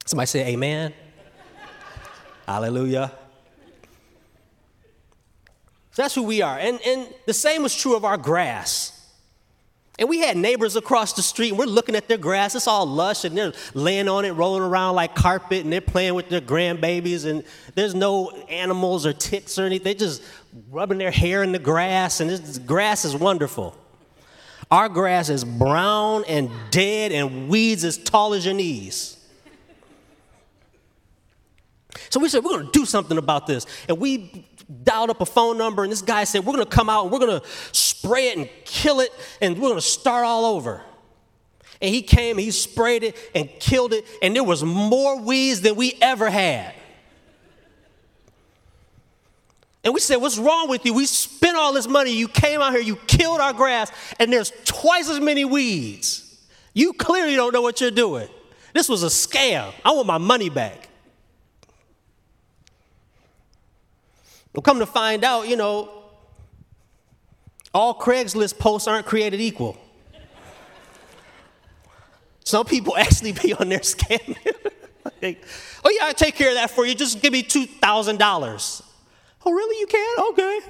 Somebody 0.07 0.27
say 0.27 0.49
amen. 0.49 0.93
Hallelujah. 2.49 3.13
So 5.93 6.03
that's 6.03 6.17
who 6.17 6.25
we 6.25 6.43
are. 6.43 6.59
And, 6.59 6.81
and 6.85 7.15
the 7.27 7.33
same 7.33 7.63
was 7.63 7.77
true 7.77 7.95
of 7.95 8.05
our 8.05 8.17
grass. 8.17 8.96
And 9.99 10.11
we 10.11 10.21
had 10.21 10.37
neighbors 10.37 10.77
across 10.77 11.15
the 11.15 11.23
street, 11.23 11.51
and 11.51 11.59
we're 11.59 11.65
looking 11.65 11.97
at 11.97 12.07
their 12.07 12.19
grass. 12.19 12.55
It's 12.55 12.67
all 12.67 12.85
lush, 12.85 13.25
and 13.25 13.37
they're 13.37 13.55
laying 13.73 14.09
on 14.09 14.27
it, 14.27 14.33
rolling 14.33 14.63
around 14.63 14.95
like 14.95 15.15
carpet, 15.15 15.65
and 15.65 15.73
they're 15.73 15.81
playing 15.81 16.15
with 16.15 16.29
their 16.29 16.43
grandbabies, 16.43 17.25
and 17.25 17.43
there's 17.75 17.95
no 17.95 18.31
animals 18.51 19.07
or 19.07 19.15
ticks 19.15 19.59
or 19.59 19.65
anything. 19.65 19.85
They're 19.85 19.95
just 19.95 20.23
rubbing 20.71 20.99
their 20.99 21.11
hair 21.11 21.43
in 21.43 21.53
the 21.53 21.59
grass, 21.59 22.21
and 22.21 22.29
this 22.29 22.59
grass 22.59 23.07
is 23.07 23.17
wonderful. 23.17 23.75
Our 24.71 24.91
grass 24.91 25.31
is 25.31 25.45
brown 25.45 26.25
and 26.29 26.51
dead, 26.71 27.13
and 27.13 27.49
weeds 27.49 27.83
as 27.83 27.97
tall 27.97 28.35
as 28.35 28.45
your 28.45 28.55
knees. 28.55 29.15
So 32.11 32.21
we 32.21 32.29
said, 32.29 32.45
we're 32.45 32.51
going 32.51 32.67
to 32.67 32.73
do 32.73 32.85
something 32.85 33.17
about 33.17 33.47
this. 33.47 33.67
And 33.89 33.99
we 33.99 34.47
dialed 34.83 35.11
up 35.11 35.21
a 35.21 35.27
phone 35.27 35.59
number, 35.59 35.83
and 35.83 35.93
this 35.93 36.03
guy 36.03 36.25
said, 36.25 36.45
We're 36.45 36.55
going 36.55 36.65
to 36.65 36.71
come 36.71 36.89
out 36.89 37.05
and 37.05 37.13
we're 37.13 37.19
going 37.19 37.41
to 37.41 37.47
spray 37.73 38.29
it 38.29 38.39
and 38.39 38.49
kill 38.65 39.01
it, 39.01 39.11
and 39.41 39.57
we're 39.57 39.69
going 39.69 39.75
to 39.77 39.81
start 39.81 40.25
all 40.25 40.45
over. 40.45 40.83
And 41.81 41.95
he 41.95 42.03
came, 42.03 42.39
he 42.39 42.51
sprayed 42.51 43.03
it 43.03 43.17
and 43.35 43.49
killed 43.61 43.93
it, 43.93 44.05
and 44.23 44.35
there 44.35 44.45
was 44.45 44.65
more 44.65 45.21
weeds 45.21 45.61
than 45.61 45.77
we 45.77 45.97
ever 46.01 46.31
had. 46.31 46.75
And 49.85 49.95
we 49.95 50.01
said, 50.01 50.17
What's 50.17 50.39
wrong 50.39 50.69
with 50.69 50.85
you? 50.85 50.95
We 50.95 51.07
spent 51.07 51.57
all 51.57 51.73
this 51.73 51.87
money. 51.87 52.11
You 52.11 52.29
came 52.29 52.61
out 52.61 52.73
here, 52.73 52.83
you 52.83 52.97
killed 53.07 53.41
our 53.41 53.53
grass, 53.53 53.93
and 54.19 54.33
there's 54.33 54.53
twice 54.65 55.09
as 55.09 55.21
many 55.21 55.45
weeds. 55.45 56.23
You 56.75 56.93
clearly 56.93 57.37
don't 57.37 57.53
know 57.53 57.63
what 57.63 57.81
you're 57.81 57.91
doing. 57.91 58.29
This 58.75 58.89
was 58.89 59.03
a 59.03 59.07
scam. 59.07 59.73
I 59.85 59.93
want 59.93 60.07
my 60.07 60.19
money 60.19 60.51
back. 60.51 60.86
Well, 64.57 64.63
come 64.63 64.79
to 64.79 64.87
find 64.87 65.23
out, 65.23 65.49
you 65.49 65.57
know, 65.57 65.91
all 67.75 67.95
Craigslist 67.95 68.59
posts 68.59 68.89
aren't 68.89 69.05
created 69.05 69.39
equal. 69.39 69.77
Some 72.43 72.65
people 72.65 72.97
actually 72.99 73.33
be 73.33 73.53
on 73.53 73.69
there 73.69 73.81
scamming. 73.81 74.39
like, 75.23 75.45
oh, 75.85 75.91
yeah, 75.91 76.07
I 76.07 76.13
take 76.15 76.37
care 76.37 76.49
of 76.49 76.55
that 76.55 76.71
for 76.71 76.87
you. 76.87 76.95
Just 76.95 77.21
give 77.21 77.35
me 77.35 77.43
$2,000. 77.43 78.83
Oh, 79.45 79.53
really? 79.53 79.79
You 79.79 79.87
can? 79.87 80.19
Okay. 80.31 80.61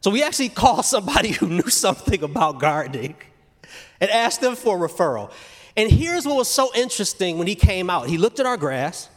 So 0.00 0.10
we 0.10 0.22
actually 0.22 0.48
called 0.64 0.84
somebody 0.84 1.30
who 1.30 1.46
knew 1.46 1.70
something 1.70 2.22
about 2.22 2.58
gardening 2.58 3.14
and 4.00 4.10
asked 4.10 4.40
them 4.40 4.56
for 4.56 4.84
a 4.84 4.88
referral. 4.88 5.30
And 5.78 5.88
here's 5.92 6.26
what 6.26 6.34
was 6.34 6.48
so 6.48 6.72
interesting 6.74 7.38
when 7.38 7.46
he 7.46 7.54
came 7.54 7.88
out. 7.88 8.08
He 8.08 8.18
looked 8.18 8.40
at 8.40 8.46
our 8.46 8.56
grass 8.56 9.08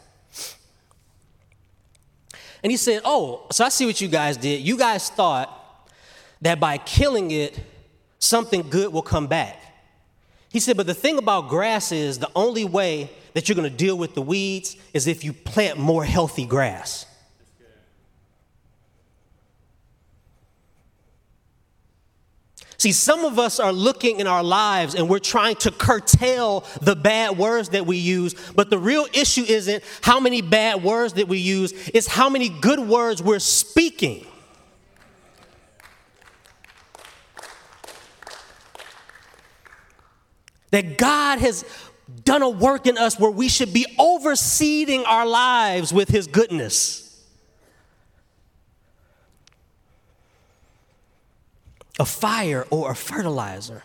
and 2.62 2.70
he 2.70 2.76
said, 2.76 3.02
Oh, 3.04 3.48
so 3.50 3.64
I 3.64 3.68
see 3.68 3.84
what 3.84 4.00
you 4.00 4.06
guys 4.06 4.36
did. 4.36 4.60
You 4.60 4.78
guys 4.78 5.10
thought 5.10 5.90
that 6.40 6.60
by 6.60 6.78
killing 6.78 7.32
it, 7.32 7.58
something 8.20 8.70
good 8.70 8.92
will 8.92 9.02
come 9.02 9.26
back. 9.26 9.60
He 10.50 10.60
said, 10.60 10.76
But 10.76 10.86
the 10.86 10.94
thing 10.94 11.18
about 11.18 11.48
grass 11.48 11.90
is 11.90 12.20
the 12.20 12.30
only 12.36 12.64
way 12.64 13.10
that 13.34 13.48
you're 13.48 13.56
going 13.56 13.68
to 13.68 13.76
deal 13.76 13.98
with 13.98 14.14
the 14.14 14.22
weeds 14.22 14.76
is 14.94 15.08
if 15.08 15.24
you 15.24 15.32
plant 15.32 15.80
more 15.80 16.04
healthy 16.04 16.46
grass. 16.46 17.06
See, 22.82 22.90
some 22.90 23.24
of 23.24 23.38
us 23.38 23.60
are 23.60 23.72
looking 23.72 24.18
in 24.18 24.26
our 24.26 24.42
lives 24.42 24.96
and 24.96 25.08
we're 25.08 25.20
trying 25.20 25.54
to 25.58 25.70
curtail 25.70 26.64
the 26.80 26.96
bad 26.96 27.38
words 27.38 27.68
that 27.68 27.86
we 27.86 27.96
use, 27.96 28.34
but 28.56 28.70
the 28.70 28.78
real 28.78 29.06
issue 29.14 29.44
isn't 29.46 29.84
how 30.00 30.18
many 30.18 30.42
bad 30.42 30.82
words 30.82 31.12
that 31.12 31.28
we 31.28 31.38
use, 31.38 31.72
it's 31.94 32.08
how 32.08 32.28
many 32.28 32.48
good 32.48 32.80
words 32.80 33.22
we're 33.22 33.38
speaking. 33.38 34.26
That 40.72 40.98
God 40.98 41.38
has 41.38 41.64
done 42.24 42.42
a 42.42 42.50
work 42.50 42.88
in 42.88 42.98
us 42.98 43.16
where 43.16 43.30
we 43.30 43.48
should 43.48 43.72
be 43.72 43.86
overseeding 43.96 45.04
our 45.06 45.24
lives 45.24 45.92
with 45.92 46.08
His 46.08 46.26
goodness. 46.26 47.11
A 51.98 52.04
fire 52.04 52.66
or 52.70 52.90
a 52.90 52.94
fertilizer. 52.94 53.82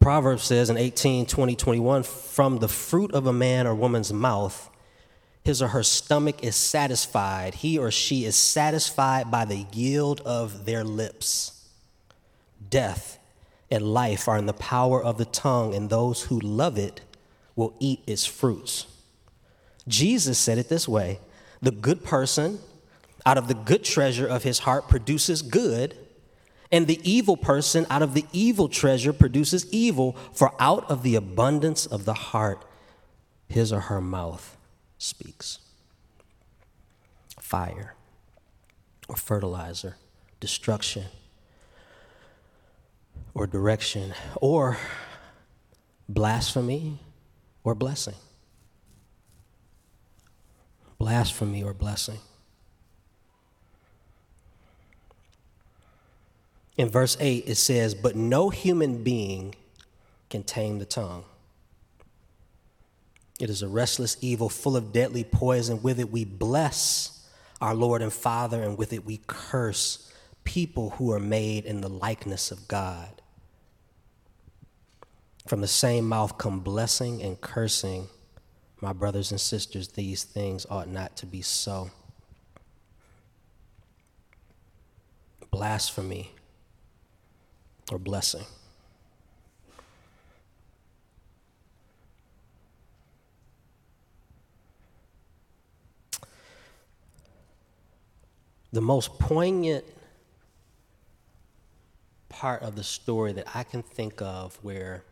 Proverbs 0.00 0.44
says 0.44 0.70
in 0.70 0.76
18, 0.76 1.26
20, 1.26 1.56
21, 1.56 2.02
from 2.04 2.58
the 2.58 2.68
fruit 2.68 3.12
of 3.12 3.26
a 3.26 3.32
man 3.32 3.66
or 3.66 3.74
woman's 3.74 4.12
mouth, 4.12 4.70
his 5.42 5.62
or 5.62 5.68
her 5.68 5.82
stomach 5.82 6.44
is 6.44 6.54
satisfied. 6.54 7.56
He 7.56 7.78
or 7.78 7.90
she 7.90 8.24
is 8.24 8.36
satisfied 8.36 9.30
by 9.30 9.44
the 9.44 9.66
yield 9.72 10.20
of 10.20 10.64
their 10.64 10.84
lips. 10.84 11.68
Death 12.68 13.18
and 13.70 13.92
life 13.92 14.28
are 14.28 14.38
in 14.38 14.46
the 14.46 14.52
power 14.52 15.02
of 15.02 15.18
the 15.18 15.24
tongue, 15.24 15.74
and 15.74 15.88
those 15.88 16.22
who 16.22 16.38
love 16.38 16.78
it 16.78 17.00
will 17.56 17.74
eat 17.80 18.02
its 18.06 18.26
fruits. 18.26 18.86
Jesus 19.88 20.38
said 20.38 20.58
it 20.58 20.68
this 20.68 20.86
way 20.86 21.18
the 21.66 21.72
good 21.72 22.04
person, 22.04 22.60
out 23.26 23.36
of 23.36 23.48
the 23.48 23.54
good 23.54 23.82
treasure 23.82 24.24
of 24.24 24.44
his 24.44 24.60
heart, 24.60 24.86
produces 24.88 25.42
good, 25.42 25.96
and 26.70 26.86
the 26.86 27.00
evil 27.02 27.36
person, 27.36 27.84
out 27.90 28.02
of 28.02 28.14
the 28.14 28.24
evil 28.32 28.68
treasure, 28.68 29.12
produces 29.12 29.66
evil, 29.72 30.16
for 30.32 30.54
out 30.60 30.88
of 30.88 31.02
the 31.02 31.16
abundance 31.16 31.84
of 31.84 32.04
the 32.04 32.14
heart, 32.14 32.64
his 33.48 33.72
or 33.72 33.80
her 33.80 34.00
mouth 34.00 34.56
speaks. 34.96 35.58
Fire 37.40 37.94
or 39.08 39.16
fertilizer, 39.16 39.96
destruction 40.38 41.06
or 43.34 43.48
direction, 43.48 44.14
or 44.36 44.78
blasphemy 46.08 47.00
or 47.64 47.74
blessing 47.74 48.14
blasphemy 50.98 51.62
or 51.62 51.74
blessing. 51.74 52.18
In 56.76 56.88
verse 56.90 57.16
8, 57.18 57.44
it 57.46 57.54
says, 57.54 57.94
But 57.94 58.16
no 58.16 58.50
human 58.50 59.02
being 59.02 59.54
can 60.28 60.42
tame 60.42 60.78
the 60.78 60.84
tongue. 60.84 61.24
It 63.38 63.50
is 63.50 63.62
a 63.62 63.68
restless 63.68 64.16
evil 64.20 64.48
full 64.48 64.76
of 64.76 64.92
deadly 64.92 65.24
poison. 65.24 65.82
With 65.82 66.00
it 66.00 66.10
we 66.10 66.24
bless 66.24 67.26
our 67.60 67.74
Lord 67.74 68.02
and 68.02 68.12
Father, 68.12 68.62
and 68.62 68.78
with 68.78 68.92
it 68.92 69.04
we 69.04 69.20
curse 69.26 70.12
people 70.44 70.90
who 70.90 71.12
are 71.12 71.20
made 71.20 71.64
in 71.64 71.80
the 71.80 71.88
likeness 71.88 72.50
of 72.50 72.68
God. 72.68 73.20
From 75.46 75.60
the 75.60 75.68
same 75.68 76.08
mouth 76.08 76.38
come 76.38 76.60
blessing 76.60 77.22
and 77.22 77.40
cursing. 77.40 78.08
My 78.80 78.92
brothers 78.92 79.30
and 79.30 79.40
sisters, 79.40 79.88
these 79.88 80.24
things 80.24 80.66
ought 80.68 80.88
not 80.88 81.16
to 81.18 81.26
be 81.26 81.40
so. 81.40 81.90
Blasphemy 85.50 86.30
or 87.90 87.98
blessing. 87.98 88.44
The 98.72 98.82
most 98.82 99.18
poignant 99.18 99.86
part 102.28 102.60
of 102.60 102.76
the 102.76 102.84
story 102.84 103.32
that 103.32 103.46
I 103.54 103.62
can 103.62 103.82
think 103.82 104.20
of 104.20 104.58
where 104.62 105.02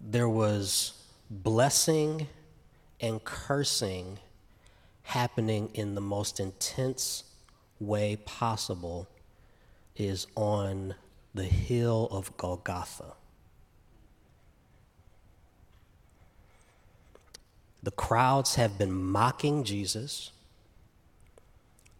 there 0.00 0.28
was 0.28 0.99
blessing 1.30 2.26
and 3.00 3.22
cursing 3.22 4.18
happening 5.02 5.70
in 5.74 5.94
the 5.94 6.00
most 6.00 6.40
intense 6.40 7.24
way 7.78 8.16
possible 8.26 9.08
is 9.96 10.26
on 10.34 10.94
the 11.34 11.44
hill 11.44 12.08
of 12.10 12.36
Golgotha. 12.36 13.12
The 17.82 17.90
crowds 17.92 18.56
have 18.56 18.76
been 18.76 18.92
mocking 18.92 19.64
Jesus. 19.64 20.32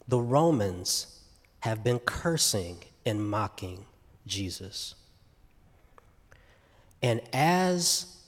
The 0.06 0.20
Romans 0.20 1.20
have 1.60 1.82
been 1.82 2.00
cursing 2.00 2.78
and 3.06 3.30
mocking 3.30 3.86
Jesus. 4.26 4.94
And 7.02 7.22
as 7.32 8.19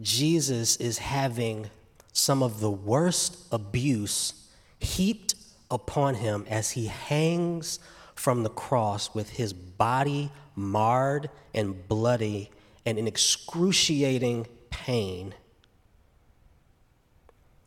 Jesus 0.00 0.76
is 0.76 0.98
having 0.98 1.70
some 2.12 2.42
of 2.42 2.60
the 2.60 2.70
worst 2.70 3.36
abuse 3.50 4.32
heaped 4.80 5.34
upon 5.70 6.14
him 6.14 6.46
as 6.48 6.72
he 6.72 6.86
hangs 6.86 7.78
from 8.14 8.42
the 8.42 8.50
cross 8.50 9.14
with 9.14 9.30
his 9.30 9.52
body 9.52 10.30
marred 10.54 11.30
and 11.54 11.86
bloody 11.88 12.50
and 12.84 12.98
in 12.98 13.06
excruciating 13.06 14.46
pain, 14.70 15.34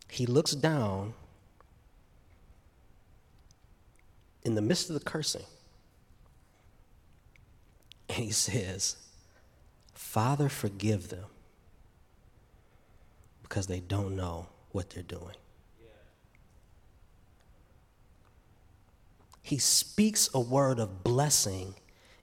he 0.10 0.26
looks 0.26 0.52
down 0.54 1.14
in 4.44 4.56
the 4.56 4.62
midst 4.62 4.90
of 4.90 4.96
the 4.96 5.06
cursing 5.06 5.46
and 8.10 8.18
he 8.18 8.32
says, 8.32 8.98
Father, 9.94 10.50
forgive 10.50 11.10
them 11.10 11.26
because 13.52 13.68
they 13.68 13.82
don't 13.82 14.16
know 14.16 14.48
what 14.72 14.92
they're 14.92 15.04
doing. 15.04 15.36
He 19.42 19.58
speaks 19.58 20.30
a 20.34 20.40
word 20.40 20.80
of 20.80 21.04
blessing 21.04 21.76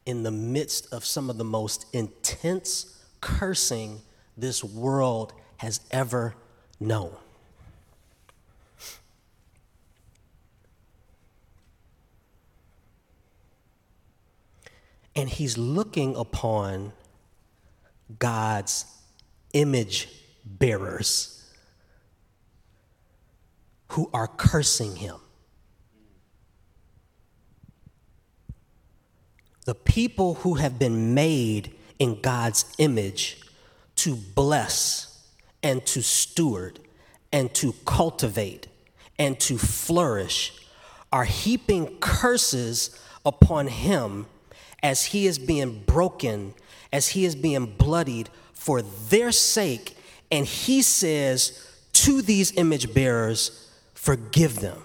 in 0.06 0.22
the 0.22 0.30
midst 0.30 0.90
of 0.90 1.04
some 1.04 1.28
of 1.28 1.36
the 1.36 1.44
most 1.44 1.84
intense 1.92 2.98
cursing 3.20 4.00
this 4.38 4.64
world 4.64 5.34
has 5.58 5.80
ever 5.90 6.34
known. 6.80 7.14
And 15.14 15.28
he's 15.28 15.58
looking 15.58 16.16
upon 16.16 16.94
God's 18.18 18.86
image 19.52 20.08
bearers 20.58 21.34
who 23.88 24.10
are 24.12 24.26
cursing 24.26 24.96
him. 24.96 25.16
The 29.66 29.74
people 29.74 30.34
who 30.34 30.54
have 30.54 30.78
been 30.78 31.14
made 31.14 31.74
in 31.98 32.20
God's 32.20 32.64
image 32.78 33.40
to 33.96 34.14
bless 34.14 35.26
and 35.62 35.84
to 35.86 36.02
steward 36.02 36.78
and 37.32 37.52
to 37.54 37.72
cultivate 37.84 38.68
and 39.18 39.38
to 39.40 39.58
flourish 39.58 40.54
are 41.12 41.24
heaping 41.24 41.98
curses 41.98 42.98
upon 43.26 43.66
him 43.66 44.26
as 44.82 45.06
he 45.06 45.26
is 45.26 45.38
being 45.38 45.82
broken, 45.86 46.54
as 46.92 47.08
he 47.08 47.24
is 47.24 47.34
being 47.34 47.66
bloodied 47.66 48.30
for 48.52 48.80
their 48.82 49.32
sake. 49.32 49.96
And 50.30 50.46
he 50.46 50.82
says 50.82 51.66
to 51.94 52.22
these 52.22 52.56
image 52.56 52.92
bearers, 52.92 53.64
Forgive 53.94 54.60
them. 54.60 54.84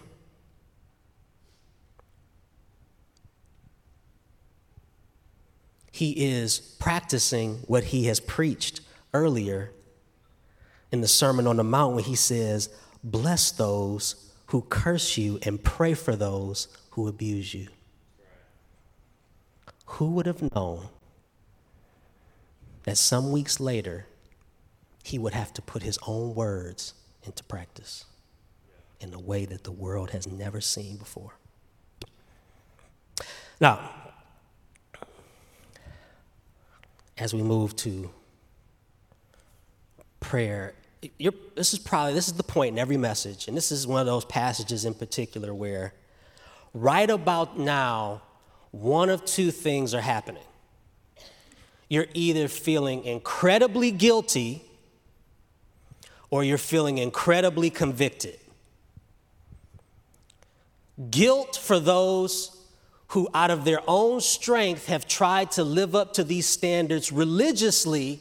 He 5.91 6.11
is 6.11 6.59
practicing 6.79 7.57
what 7.67 7.85
he 7.85 8.05
has 8.05 8.19
preached 8.19 8.81
earlier 9.13 9.71
in 10.91 11.01
the 11.01 11.07
Sermon 11.07 11.45
on 11.45 11.57
the 11.57 11.63
Mount 11.63 11.95
when 11.95 12.03
he 12.03 12.15
says, 12.15 12.69
Bless 13.03 13.51
those 13.51 14.31
who 14.47 14.61
curse 14.61 15.17
you 15.17 15.39
and 15.43 15.63
pray 15.63 15.93
for 15.93 16.15
those 16.15 16.67
who 16.91 17.07
abuse 17.07 17.53
you. 17.53 17.67
Who 19.85 20.11
would 20.11 20.25
have 20.25 20.53
known 20.55 20.87
that 22.83 22.97
some 22.97 23.31
weeks 23.31 23.59
later 23.59 24.07
he 25.03 25.19
would 25.19 25.33
have 25.33 25.53
to 25.53 25.61
put 25.61 25.83
his 25.83 25.99
own 26.07 26.33
words 26.33 26.93
into 27.23 27.43
practice 27.43 28.05
in 28.99 29.13
a 29.13 29.19
way 29.19 29.45
that 29.45 29.63
the 29.65 29.71
world 29.71 30.11
has 30.11 30.25
never 30.25 30.61
seen 30.61 30.95
before? 30.95 31.33
Now, 33.59 33.91
as 37.17 37.33
we 37.33 37.43
move 37.43 37.75
to 37.77 38.09
prayer, 40.19 40.73
this 41.55 41.73
is 41.73 41.79
probably 41.79 42.13
this 42.13 42.27
is 42.27 42.33
the 42.33 42.43
point 42.43 42.73
in 42.73 42.79
every 42.79 42.97
message, 42.97 43.47
and 43.47 43.55
this 43.55 43.71
is 43.71 43.85
one 43.85 43.99
of 43.99 44.07
those 44.07 44.25
passages 44.25 44.85
in 44.85 44.93
particular 44.93 45.53
where 45.53 45.93
right 46.73 47.09
about 47.09 47.59
now, 47.59 48.21
one 48.71 49.09
of 49.09 49.23
two 49.25 49.51
things 49.51 49.93
are 49.93 50.01
happening. 50.01 50.43
You're 51.89 52.07
either 52.13 52.47
feeling 52.47 53.03
incredibly 53.03 53.91
guilty 53.91 54.63
or 56.33 56.43
you're 56.43 56.57
feeling 56.57 56.97
incredibly 56.97 57.69
convicted. 57.69 58.39
Guilt 61.11 61.55
for 61.55 61.79
those 61.79 62.57
who, 63.09 63.29
out 63.35 63.51
of 63.51 63.65
their 63.65 63.81
own 63.87 64.19
strength, 64.19 64.87
have 64.87 65.07
tried 65.07 65.51
to 65.51 65.63
live 65.63 65.93
up 65.93 66.13
to 66.13 66.23
these 66.23 66.47
standards 66.47 67.11
religiously, 67.11 68.19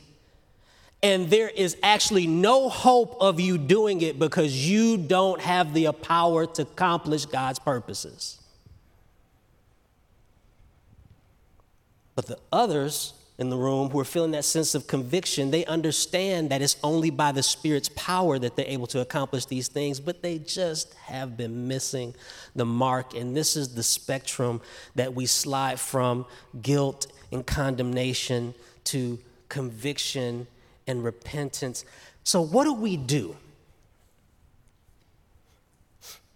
and 1.02 1.30
there 1.30 1.48
is 1.48 1.78
actually 1.82 2.26
no 2.26 2.68
hope 2.68 3.16
of 3.18 3.40
you 3.40 3.56
doing 3.56 4.02
it 4.02 4.18
because 4.18 4.68
you 4.68 4.98
don't 4.98 5.40
have 5.40 5.72
the 5.72 5.90
power 5.92 6.44
to 6.44 6.60
accomplish 6.60 7.24
God's 7.24 7.60
purposes. 7.60 8.38
But 12.14 12.26
the 12.26 12.36
others 12.52 13.14
in 13.38 13.50
the 13.50 13.56
room 13.56 13.88
who 13.88 13.98
are 13.98 14.04
feeling 14.04 14.32
that 14.32 14.44
sense 14.44 14.74
of 14.74 14.86
conviction, 14.86 15.50
they 15.50 15.64
understand 15.64 16.50
that 16.50 16.60
it's 16.60 16.76
only 16.84 17.10
by 17.10 17.32
the 17.32 17.42
Spirit's 17.42 17.88
power 17.90 18.38
that 18.38 18.56
they're 18.56 18.66
able 18.66 18.86
to 18.88 19.00
accomplish 19.00 19.46
these 19.46 19.68
things, 19.68 20.00
but 20.00 20.22
they 20.22 20.38
just 20.38 20.94
have 20.94 21.36
been 21.36 21.66
missing 21.66 22.14
the 22.54 22.66
mark. 22.66 23.14
And 23.14 23.36
this 23.36 23.56
is 23.56 23.74
the 23.74 23.82
spectrum 23.82 24.60
that 24.94 25.14
we 25.14 25.26
slide 25.26 25.80
from 25.80 26.26
guilt 26.60 27.06
and 27.32 27.46
condemnation 27.46 28.54
to 28.84 29.18
conviction 29.48 30.46
and 30.86 31.02
repentance. 31.02 31.84
So, 32.24 32.42
what 32.42 32.64
do 32.64 32.74
we 32.74 32.96
do? 32.96 33.36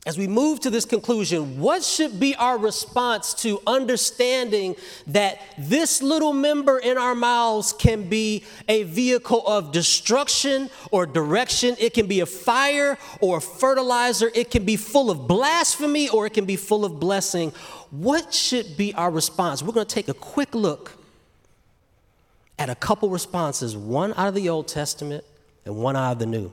As 0.06 0.16
we 0.16 0.28
move 0.28 0.60
to 0.60 0.70
this 0.70 0.84
conclusion, 0.84 1.58
what 1.58 1.82
should 1.82 2.20
be 2.20 2.36
our 2.36 2.56
response 2.56 3.34
to 3.42 3.60
understanding 3.66 4.76
that 5.08 5.40
this 5.58 6.00
little 6.00 6.32
member 6.32 6.78
in 6.78 6.96
our 6.96 7.16
mouths 7.16 7.72
can 7.72 8.08
be 8.08 8.44
a 8.68 8.84
vehicle 8.84 9.44
of 9.44 9.72
destruction 9.72 10.70
or 10.92 11.06
direction? 11.06 11.74
It 11.80 11.92
can 11.92 12.06
be 12.06 12.20
a 12.20 12.26
fire 12.26 12.96
or 13.20 13.38
a 13.38 13.40
fertilizer. 13.40 14.30
It 14.32 14.52
can 14.52 14.64
be 14.64 14.76
full 14.76 15.10
of 15.10 15.26
blasphemy 15.26 16.08
or 16.08 16.24
it 16.24 16.34
can 16.34 16.44
be 16.44 16.54
full 16.54 16.84
of 16.84 17.00
blessing. 17.00 17.52
What 17.90 18.32
should 18.32 18.76
be 18.76 18.94
our 18.94 19.10
response? 19.10 19.60
We're 19.60 19.72
going 19.72 19.88
to 19.88 19.94
take 19.94 20.06
a 20.08 20.14
quick 20.14 20.54
look 20.54 20.92
at 22.60 22.70
a 22.70 22.76
couple 22.76 23.10
responses, 23.10 23.76
one 23.76 24.14
out 24.16 24.28
of 24.28 24.34
the 24.36 24.50
Old 24.50 24.68
Testament 24.68 25.24
and 25.64 25.74
one 25.76 25.96
out 25.96 26.12
of 26.12 26.18
the 26.20 26.26
New. 26.26 26.52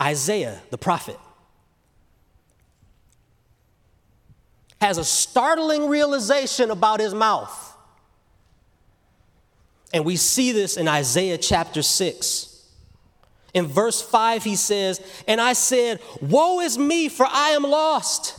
Isaiah, 0.00 0.62
the 0.70 0.78
prophet 0.78 1.18
has 4.80 4.98
a 4.98 5.04
startling 5.04 5.88
realization 5.88 6.70
about 6.70 7.00
his 7.00 7.14
mouth. 7.14 7.74
And 9.92 10.04
we 10.04 10.16
see 10.16 10.52
this 10.52 10.76
in 10.76 10.88
Isaiah 10.88 11.38
chapter 11.38 11.82
6. 11.82 12.52
In 13.54 13.66
verse 13.66 14.02
5, 14.02 14.44
he 14.44 14.56
says, 14.56 15.00
And 15.26 15.40
I 15.40 15.54
said, 15.54 16.00
Woe 16.20 16.60
is 16.60 16.76
me, 16.76 17.08
for 17.08 17.26
I 17.26 17.50
am 17.50 17.62
lost. 17.62 18.38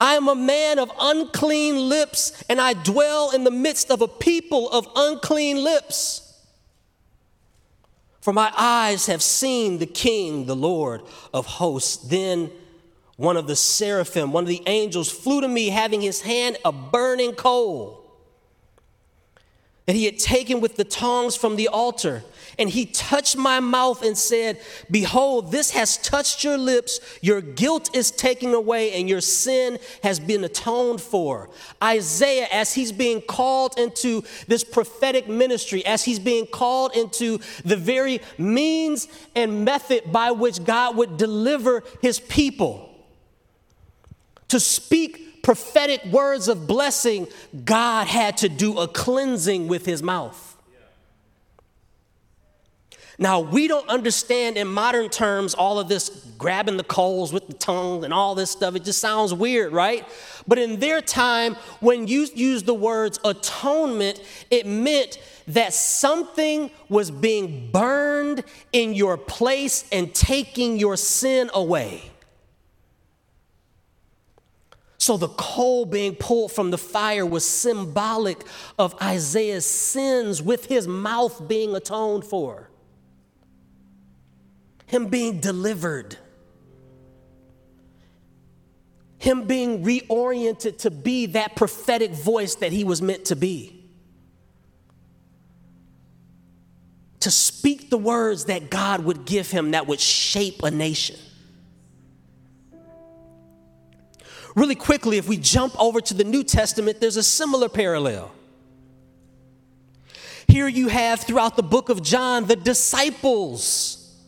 I 0.00 0.14
am 0.14 0.28
a 0.28 0.34
man 0.34 0.78
of 0.78 0.90
unclean 0.98 1.88
lips, 1.88 2.44
and 2.48 2.60
I 2.60 2.74
dwell 2.74 3.30
in 3.34 3.44
the 3.44 3.50
midst 3.50 3.90
of 3.90 4.02
a 4.02 4.08
people 4.08 4.70
of 4.70 4.88
unclean 4.94 5.62
lips. 5.62 6.22
For 8.20 8.32
my 8.32 8.52
eyes 8.56 9.06
have 9.06 9.22
seen 9.22 9.78
the 9.78 9.86
King, 9.86 10.46
the 10.46 10.56
Lord 10.56 11.02
of 11.32 11.46
hosts. 11.46 11.96
Then 11.96 12.50
one 13.16 13.36
of 13.36 13.46
the 13.46 13.56
seraphim, 13.56 14.32
one 14.32 14.44
of 14.44 14.48
the 14.48 14.62
angels, 14.66 15.10
flew 15.10 15.40
to 15.40 15.48
me, 15.48 15.68
having 15.68 16.00
his 16.00 16.20
hand 16.20 16.58
a 16.64 16.72
burning 16.72 17.32
coal 17.32 18.02
that 19.86 19.94
he 19.94 20.04
had 20.04 20.18
taken 20.18 20.60
with 20.60 20.76
the 20.76 20.84
tongs 20.84 21.36
from 21.36 21.56
the 21.56 21.68
altar. 21.68 22.24
And 22.58 22.68
he 22.68 22.86
touched 22.86 23.36
my 23.36 23.60
mouth 23.60 24.02
and 24.02 24.18
said, 24.18 24.60
Behold, 24.90 25.52
this 25.52 25.70
has 25.70 25.96
touched 25.98 26.42
your 26.42 26.58
lips. 26.58 26.98
Your 27.20 27.40
guilt 27.40 27.94
is 27.94 28.10
taken 28.10 28.52
away, 28.52 28.92
and 28.92 29.08
your 29.08 29.20
sin 29.20 29.78
has 30.02 30.18
been 30.18 30.42
atoned 30.42 31.00
for. 31.00 31.50
Isaiah, 31.82 32.48
as 32.50 32.74
he's 32.74 32.92
being 32.92 33.20
called 33.20 33.78
into 33.78 34.24
this 34.48 34.64
prophetic 34.64 35.28
ministry, 35.28 35.84
as 35.86 36.04
he's 36.04 36.18
being 36.18 36.46
called 36.46 36.96
into 36.96 37.38
the 37.64 37.76
very 37.76 38.20
means 38.38 39.06
and 39.36 39.64
method 39.64 40.10
by 40.10 40.32
which 40.32 40.64
God 40.64 40.96
would 40.96 41.16
deliver 41.16 41.84
his 42.02 42.18
people 42.18 42.85
to 44.48 44.60
speak 44.60 45.42
prophetic 45.42 46.04
words 46.06 46.48
of 46.48 46.66
blessing, 46.66 47.28
God 47.64 48.06
had 48.06 48.38
to 48.38 48.48
do 48.48 48.78
a 48.78 48.88
cleansing 48.88 49.68
with 49.68 49.86
his 49.86 50.02
mouth. 50.02 50.56
Now, 53.18 53.40
we 53.40 53.66
don't 53.66 53.88
understand 53.88 54.58
in 54.58 54.68
modern 54.68 55.08
terms 55.08 55.54
all 55.54 55.78
of 55.78 55.88
this 55.88 56.10
grabbing 56.36 56.76
the 56.76 56.84
coals 56.84 57.32
with 57.32 57.46
the 57.46 57.54
tongue 57.54 58.04
and 58.04 58.12
all 58.12 58.34
this 58.34 58.50
stuff. 58.50 58.74
It 58.74 58.84
just 58.84 59.00
sounds 59.00 59.32
weird, 59.32 59.72
right? 59.72 60.06
But 60.46 60.58
in 60.58 60.80
their 60.80 61.00
time, 61.00 61.54
when 61.80 62.08
you 62.08 62.26
use 62.34 62.64
the 62.64 62.74
words 62.74 63.18
atonement, 63.24 64.20
it 64.50 64.66
meant 64.66 65.18
that 65.48 65.72
something 65.72 66.70
was 66.90 67.10
being 67.10 67.70
burned 67.70 68.44
in 68.72 68.92
your 68.92 69.16
place 69.16 69.88
and 69.90 70.14
taking 70.14 70.76
your 70.76 70.96
sin 70.98 71.50
away. 71.54 72.10
So 75.06 75.16
the 75.16 75.28
coal 75.28 75.86
being 75.86 76.16
pulled 76.16 76.50
from 76.50 76.72
the 76.72 76.78
fire 76.78 77.24
was 77.24 77.46
symbolic 77.46 78.42
of 78.76 79.00
Isaiah's 79.00 79.64
sins 79.64 80.42
with 80.42 80.66
his 80.66 80.88
mouth 80.88 81.46
being 81.46 81.76
atoned 81.76 82.24
for, 82.24 82.70
him 84.86 85.06
being 85.06 85.38
delivered, 85.38 86.18
him 89.18 89.44
being 89.44 89.84
reoriented 89.84 90.78
to 90.78 90.90
be 90.90 91.26
that 91.26 91.54
prophetic 91.54 92.10
voice 92.10 92.56
that 92.56 92.72
he 92.72 92.82
was 92.82 93.00
meant 93.00 93.26
to 93.26 93.36
be. 93.36 93.84
To 97.20 97.30
speak 97.30 97.90
the 97.90 97.98
words 97.98 98.46
that 98.46 98.70
God 98.70 99.04
would 99.04 99.24
give 99.24 99.52
him 99.52 99.70
that 99.70 99.86
would 99.86 100.00
shape 100.00 100.64
a 100.64 100.72
nation. 100.72 101.16
Really 104.56 104.74
quickly, 104.74 105.18
if 105.18 105.28
we 105.28 105.36
jump 105.36 105.78
over 105.78 106.00
to 106.00 106.14
the 106.14 106.24
New 106.24 106.42
Testament, 106.42 106.98
there's 106.98 107.18
a 107.18 107.22
similar 107.22 107.68
parallel. 107.68 108.32
Here 110.48 110.66
you 110.66 110.88
have 110.88 111.20
throughout 111.20 111.56
the 111.56 111.62
book 111.62 111.90
of 111.90 112.02
John 112.02 112.46
the 112.46 112.56
disciples, 112.56 114.18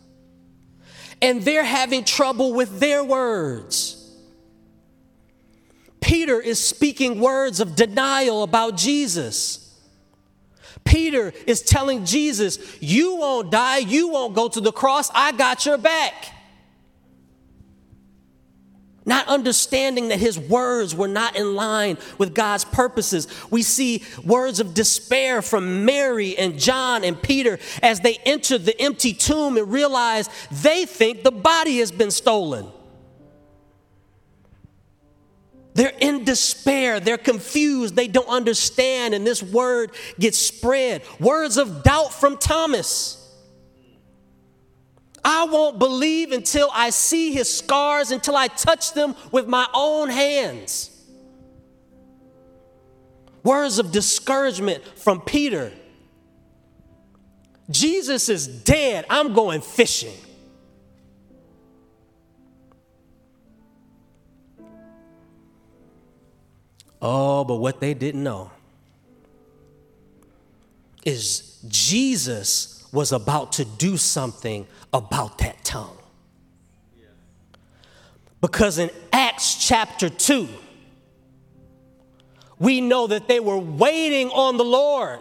and 1.23 1.43
they're 1.43 1.65
having 1.65 2.05
trouble 2.05 2.53
with 2.53 2.79
their 2.79 3.03
words. 3.03 3.95
Peter 6.03 6.39
is 6.39 6.63
speaking 6.63 7.21
words 7.21 7.59
of 7.59 7.75
denial 7.75 8.43
about 8.43 8.77
Jesus. 8.77 9.65
Peter 10.85 11.33
is 11.47 11.63
telling 11.63 12.05
Jesus, 12.05 12.59
You 12.83 13.17
won't 13.17 13.51
die, 13.51 13.79
you 13.79 14.09
won't 14.09 14.35
go 14.35 14.49
to 14.49 14.61
the 14.61 14.73
cross, 14.73 15.11
I 15.15 15.33
got 15.33 15.65
your 15.65 15.79
back 15.79 16.38
not 19.09 19.27
understanding 19.27 20.09
that 20.09 20.21
his 20.21 20.39
words 20.39 20.95
were 20.95 21.09
not 21.09 21.35
in 21.35 21.57
line 21.57 21.99
with 22.19 22.35
God's 22.35 22.65
purposes. 22.65 23.27
We 23.51 23.63
see 23.63 24.05
words 24.25 24.61
of 24.61 24.75
despair 24.75 25.43
from 25.43 25.85
Mary 25.85 26.37
and 26.37 26.59
John 26.59 27.03
and 27.03 27.21
Peter 27.21 27.59
as 27.83 28.01
they 28.01 28.19
enter 28.25 28.59
the 28.59 28.81
empty 28.81 29.15
tomb 29.15 29.57
and 29.57 29.73
realize 29.73 30.29
they 30.51 30.85
think 30.85 31.23
the 31.23 31.33
body 31.33 31.79
has 31.79 31.91
been 31.91 32.11
stolen. 32.11 32.69
They're 35.75 35.93
in 36.01 36.25
despair. 36.25 36.99
They're 36.99 37.17
confused. 37.17 37.95
They 37.95 38.09
don't 38.09 38.29
understand. 38.29 39.15
And 39.15 39.27
this 39.27 39.43
word 39.43 39.93
gets 40.19 40.37
spread. 40.37 41.03
Words 41.21 41.57
of 41.57 41.83
doubt 41.85 42.13
from 42.13 42.37
Thomas. 42.37 43.18
I 45.31 45.45
won't 45.45 45.79
believe 45.79 46.33
until 46.33 46.71
I 46.73 46.89
see 46.89 47.33
his 47.33 47.55
scars, 47.55 48.13
until 48.13 48.35
I 48.35 48.49
touch 48.49 48.95
them 48.95 49.15
with 49.31 49.47
my 49.47 49.69
own 49.75 50.09
hands. 50.09 50.91
Words 53.43 53.79
of 53.79 53.93
discouragement 53.93 54.83
from 54.97 55.21
Peter. 55.21 55.71
Jesus 57.71 58.31
is 58.31 58.47
dead. 58.47 59.05
I'm 59.11 59.35
going 59.35 59.61
fishing. 59.61 60.17
Oh, 67.03 67.45
but 67.45 67.57
what 67.57 67.81
they 67.81 67.93
didn't 67.93 68.23
know 68.23 68.51
is 71.05 71.59
Jesus 71.69 72.78
was 72.93 73.13
about 73.13 73.53
to 73.53 73.65
do 73.65 73.97
something 73.97 74.67
about 74.93 75.39
that 75.39 75.63
tongue. 75.65 75.97
Because 78.41 78.79
in 78.79 78.91
Acts 79.13 79.67
chapter 79.67 80.09
2, 80.09 80.49
we 82.59 82.81
know 82.81 83.07
that 83.07 83.29
they 83.29 83.41
were 83.41 83.59
waiting 83.59 84.31
on 84.31 84.57
the 84.57 84.65
Lord. 84.65 85.21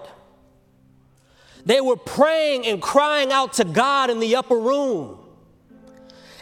They 1.66 1.82
were 1.82 1.98
praying 1.98 2.66
and 2.66 2.82
crying 2.82 3.32
out 3.32 3.54
to 3.54 3.66
God 3.66 4.10
in 4.10 4.20
the 4.20 4.36
upper 4.36 4.58
room. 4.58 5.20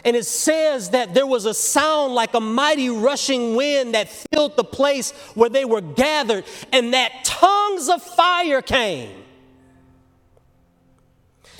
And 0.04 0.14
it 0.14 0.24
says 0.24 0.90
that 0.90 1.14
there 1.14 1.26
was 1.26 1.46
a 1.46 1.54
sound 1.54 2.14
like 2.14 2.34
a 2.34 2.40
mighty 2.40 2.90
rushing 2.90 3.56
wind 3.56 3.94
that 3.94 4.08
filled 4.08 4.56
the 4.56 4.62
place 4.62 5.10
where 5.34 5.50
they 5.50 5.64
were 5.64 5.80
gathered, 5.80 6.44
and 6.72 6.94
that 6.94 7.24
tongues 7.24 7.88
of 7.88 8.00
fire 8.02 8.62
came 8.62 9.10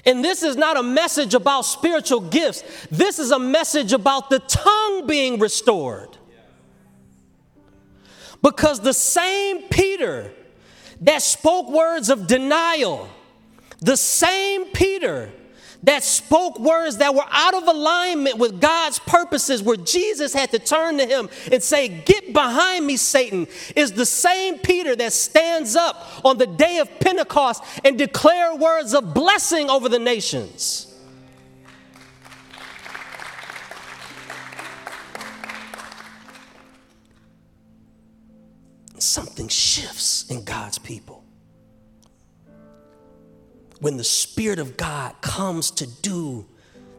and 0.07 0.25
this 0.25 0.45
is 0.45 0.57
not 0.57 0.77
a 0.77 0.83
message 0.83 1.35
about 1.35 1.63
spiritual 1.63 2.21
gifts, 2.21 2.63
this 2.91 3.19
is 3.19 3.33
a 3.33 3.39
message 3.39 3.93
about 3.93 4.31
the 4.31 4.39
tongue 4.39 5.07
being 5.07 5.41
restored. 5.41 6.17
Because 8.41 8.81
the 8.81 8.95
same 8.95 9.63
Peter 9.65 10.33
that 11.01 11.23
spoke 11.23 11.69
words 11.69 12.09
of 12.09 12.29
denial, 12.29 13.09
the 13.81 13.97
same 13.97 14.67
Peter 14.67 15.33
that 15.83 16.03
spoke 16.03 16.59
words 16.59 16.99
that 16.99 17.15
were 17.15 17.27
out 17.31 17.55
of 17.55 17.67
alignment 17.69 18.39
with 18.39 18.61
God's 18.61 18.99
purposes, 19.01 19.63
where 19.63 19.77
Jesus 19.77 20.33
had 20.33 20.51
to 20.53 20.59
turn 20.59 20.99
to 20.99 21.07
him 21.07 21.29
and 21.53 21.63
say, 21.63 21.89
Get 21.89 22.33
behind 22.33 22.87
me, 22.87 22.97
Satan, 22.97 23.47
is 23.75 23.93
the 23.93 24.07
same 24.07 24.59
Peter 24.59 24.97
that 24.97 25.13
stands 25.13 25.77
up 25.77 26.25
on 26.25 26.39
the 26.39 26.47
day 26.47 26.79
of 26.79 26.89
Pentecost 27.01 27.63
and 27.85 27.99
declare 27.99 28.55
words 28.55 28.95
of 28.95 29.15
blessing 29.15 29.71
over 29.71 29.89
the 29.89 29.99
nations. 29.99 30.93
Something 38.99 39.49
shifts 39.49 40.29
in 40.31 40.43
God's 40.45 40.79
people 40.79 41.26
when 43.81 43.97
the 43.97 44.05
Spirit 44.05 44.59
of 44.59 44.77
God 44.77 45.21
comes 45.21 45.71
to 45.73 45.87
do 45.87 46.47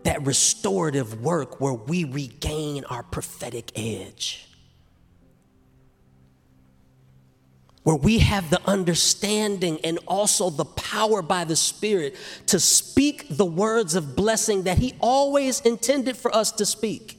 that 0.03 0.25
restorative 0.25 1.21
work 1.21 1.59
where 1.59 1.73
we 1.73 2.03
regain 2.03 2.85
our 2.85 3.03
prophetic 3.03 3.71
edge. 3.75 4.47
Where 7.83 7.95
we 7.95 8.19
have 8.19 8.49
the 8.49 8.61
understanding 8.65 9.79
and 9.83 9.99
also 10.07 10.49
the 10.49 10.65
power 10.65 11.21
by 11.21 11.45
the 11.45 11.55
Spirit 11.55 12.15
to 12.47 12.59
speak 12.59 13.27
the 13.29 13.45
words 13.45 13.95
of 13.95 14.15
blessing 14.15 14.63
that 14.63 14.77
He 14.77 14.93
always 14.99 15.61
intended 15.61 16.17
for 16.17 16.33
us 16.35 16.51
to 16.53 16.65
speak. 16.65 17.16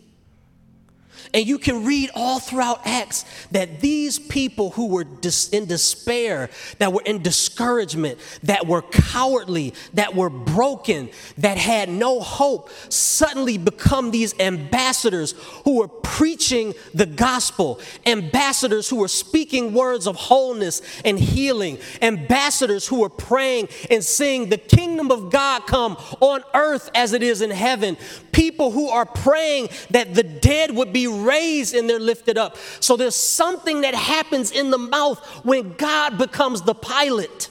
And 1.35 1.47
you 1.47 1.59
can 1.59 1.85
read 1.85 2.11
all 2.15 2.39
throughout 2.39 2.87
Acts 2.87 3.25
that 3.51 3.81
these 3.81 4.19
people 4.19 4.71
who 4.71 4.87
were 4.87 5.05
dis- 5.05 5.49
in 5.51 5.67
despair, 5.67 6.51
that 6.79 6.93
were 6.93 7.03
in 7.05 7.23
discouragement, 7.23 8.19
that 8.43 8.67
were 8.67 8.83
cowardly, 8.83 9.75
that 9.95 10.15
were 10.15 10.31
broken, 10.31 11.11
that 11.39 11.59
had 11.59 11.89
no 11.89 12.21
hope, 12.21 12.71
suddenly 12.89 13.59
become 13.59 14.11
these 14.11 14.39
ambassadors 14.41 15.35
who 15.65 15.79
were 15.79 15.89
preaching 15.89 16.75
the 16.95 17.07
gospel, 17.07 17.81
ambassadors 18.07 18.89
who 18.89 18.97
were 18.97 19.09
speaking 19.09 19.75
words 19.75 20.07
of 20.07 20.17
wholeness 20.17 20.83
and 21.05 21.19
healing, 21.19 21.79
ambassadors 22.03 22.87
who 22.89 23.01
were 23.01 23.09
praying 23.09 23.69
and 23.91 24.03
saying, 24.03 24.49
The 24.49 24.59
kingdom 24.59 25.11
of 25.11 25.31
God 25.31 25.67
come 25.67 25.97
on 26.21 26.43
earth 26.55 26.91
as 26.95 27.13
it 27.13 27.23
is 27.23 27.43
in 27.43 27.51
heaven, 27.51 27.97
people 28.33 28.71
who 28.71 28.89
are 28.89 29.07
praying 29.07 29.69
that 29.91 30.15
the 30.15 30.23
dead 30.23 30.75
would 30.75 30.93
be 30.93 31.07
raised 31.25 31.75
and 31.75 31.89
they're 31.89 31.99
lifted 31.99 32.39
up. 32.39 32.57
So 32.81 32.97
there's 32.97 33.17
something 33.17 33.83
that 33.83 33.95
happens 33.95 34.51
in 34.51 34.71
the 34.71 34.79
mouth 34.79 35.19
when 35.45 35.75
God 35.75 36.19
becomes 36.19 36.63
the 36.63 36.75
pilot. 36.75 37.49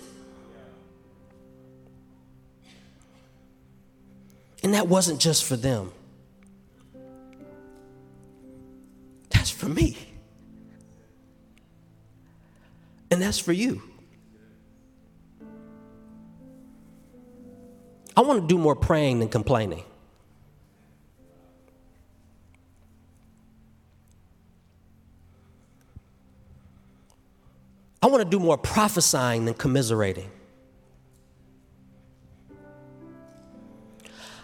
And 4.63 4.73
that 4.73 4.87
wasn't 4.87 5.19
just 5.19 5.45
for 5.45 5.55
them, 5.55 5.91
that's 9.29 9.49
for 9.49 9.69
me. 9.69 9.97
And 13.09 13.21
that's 13.21 13.39
for 13.39 13.53
you. 13.53 13.81
I 18.17 18.21
want 18.21 18.41
to 18.41 18.47
do 18.47 18.57
more 18.57 18.75
praying 18.75 19.19
than 19.19 19.29
complaining. 19.29 19.83
I 28.01 28.07
want 28.07 28.23
to 28.23 28.29
do 28.29 28.39
more 28.39 28.57
prophesying 28.57 29.45
than 29.45 29.53
commiserating. 29.53 30.29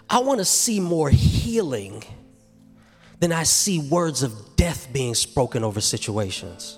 I 0.10 0.20
want 0.20 0.40
to 0.40 0.46
see 0.46 0.80
more 0.80 1.10
healing 1.10 2.04
than 3.20 3.32
I 3.32 3.44
see 3.44 3.80
words 3.80 4.22
of 4.22 4.56
death 4.56 4.90
being 4.92 5.16
spoken 5.16 5.64
over 5.64 5.82
situations. 5.82 6.78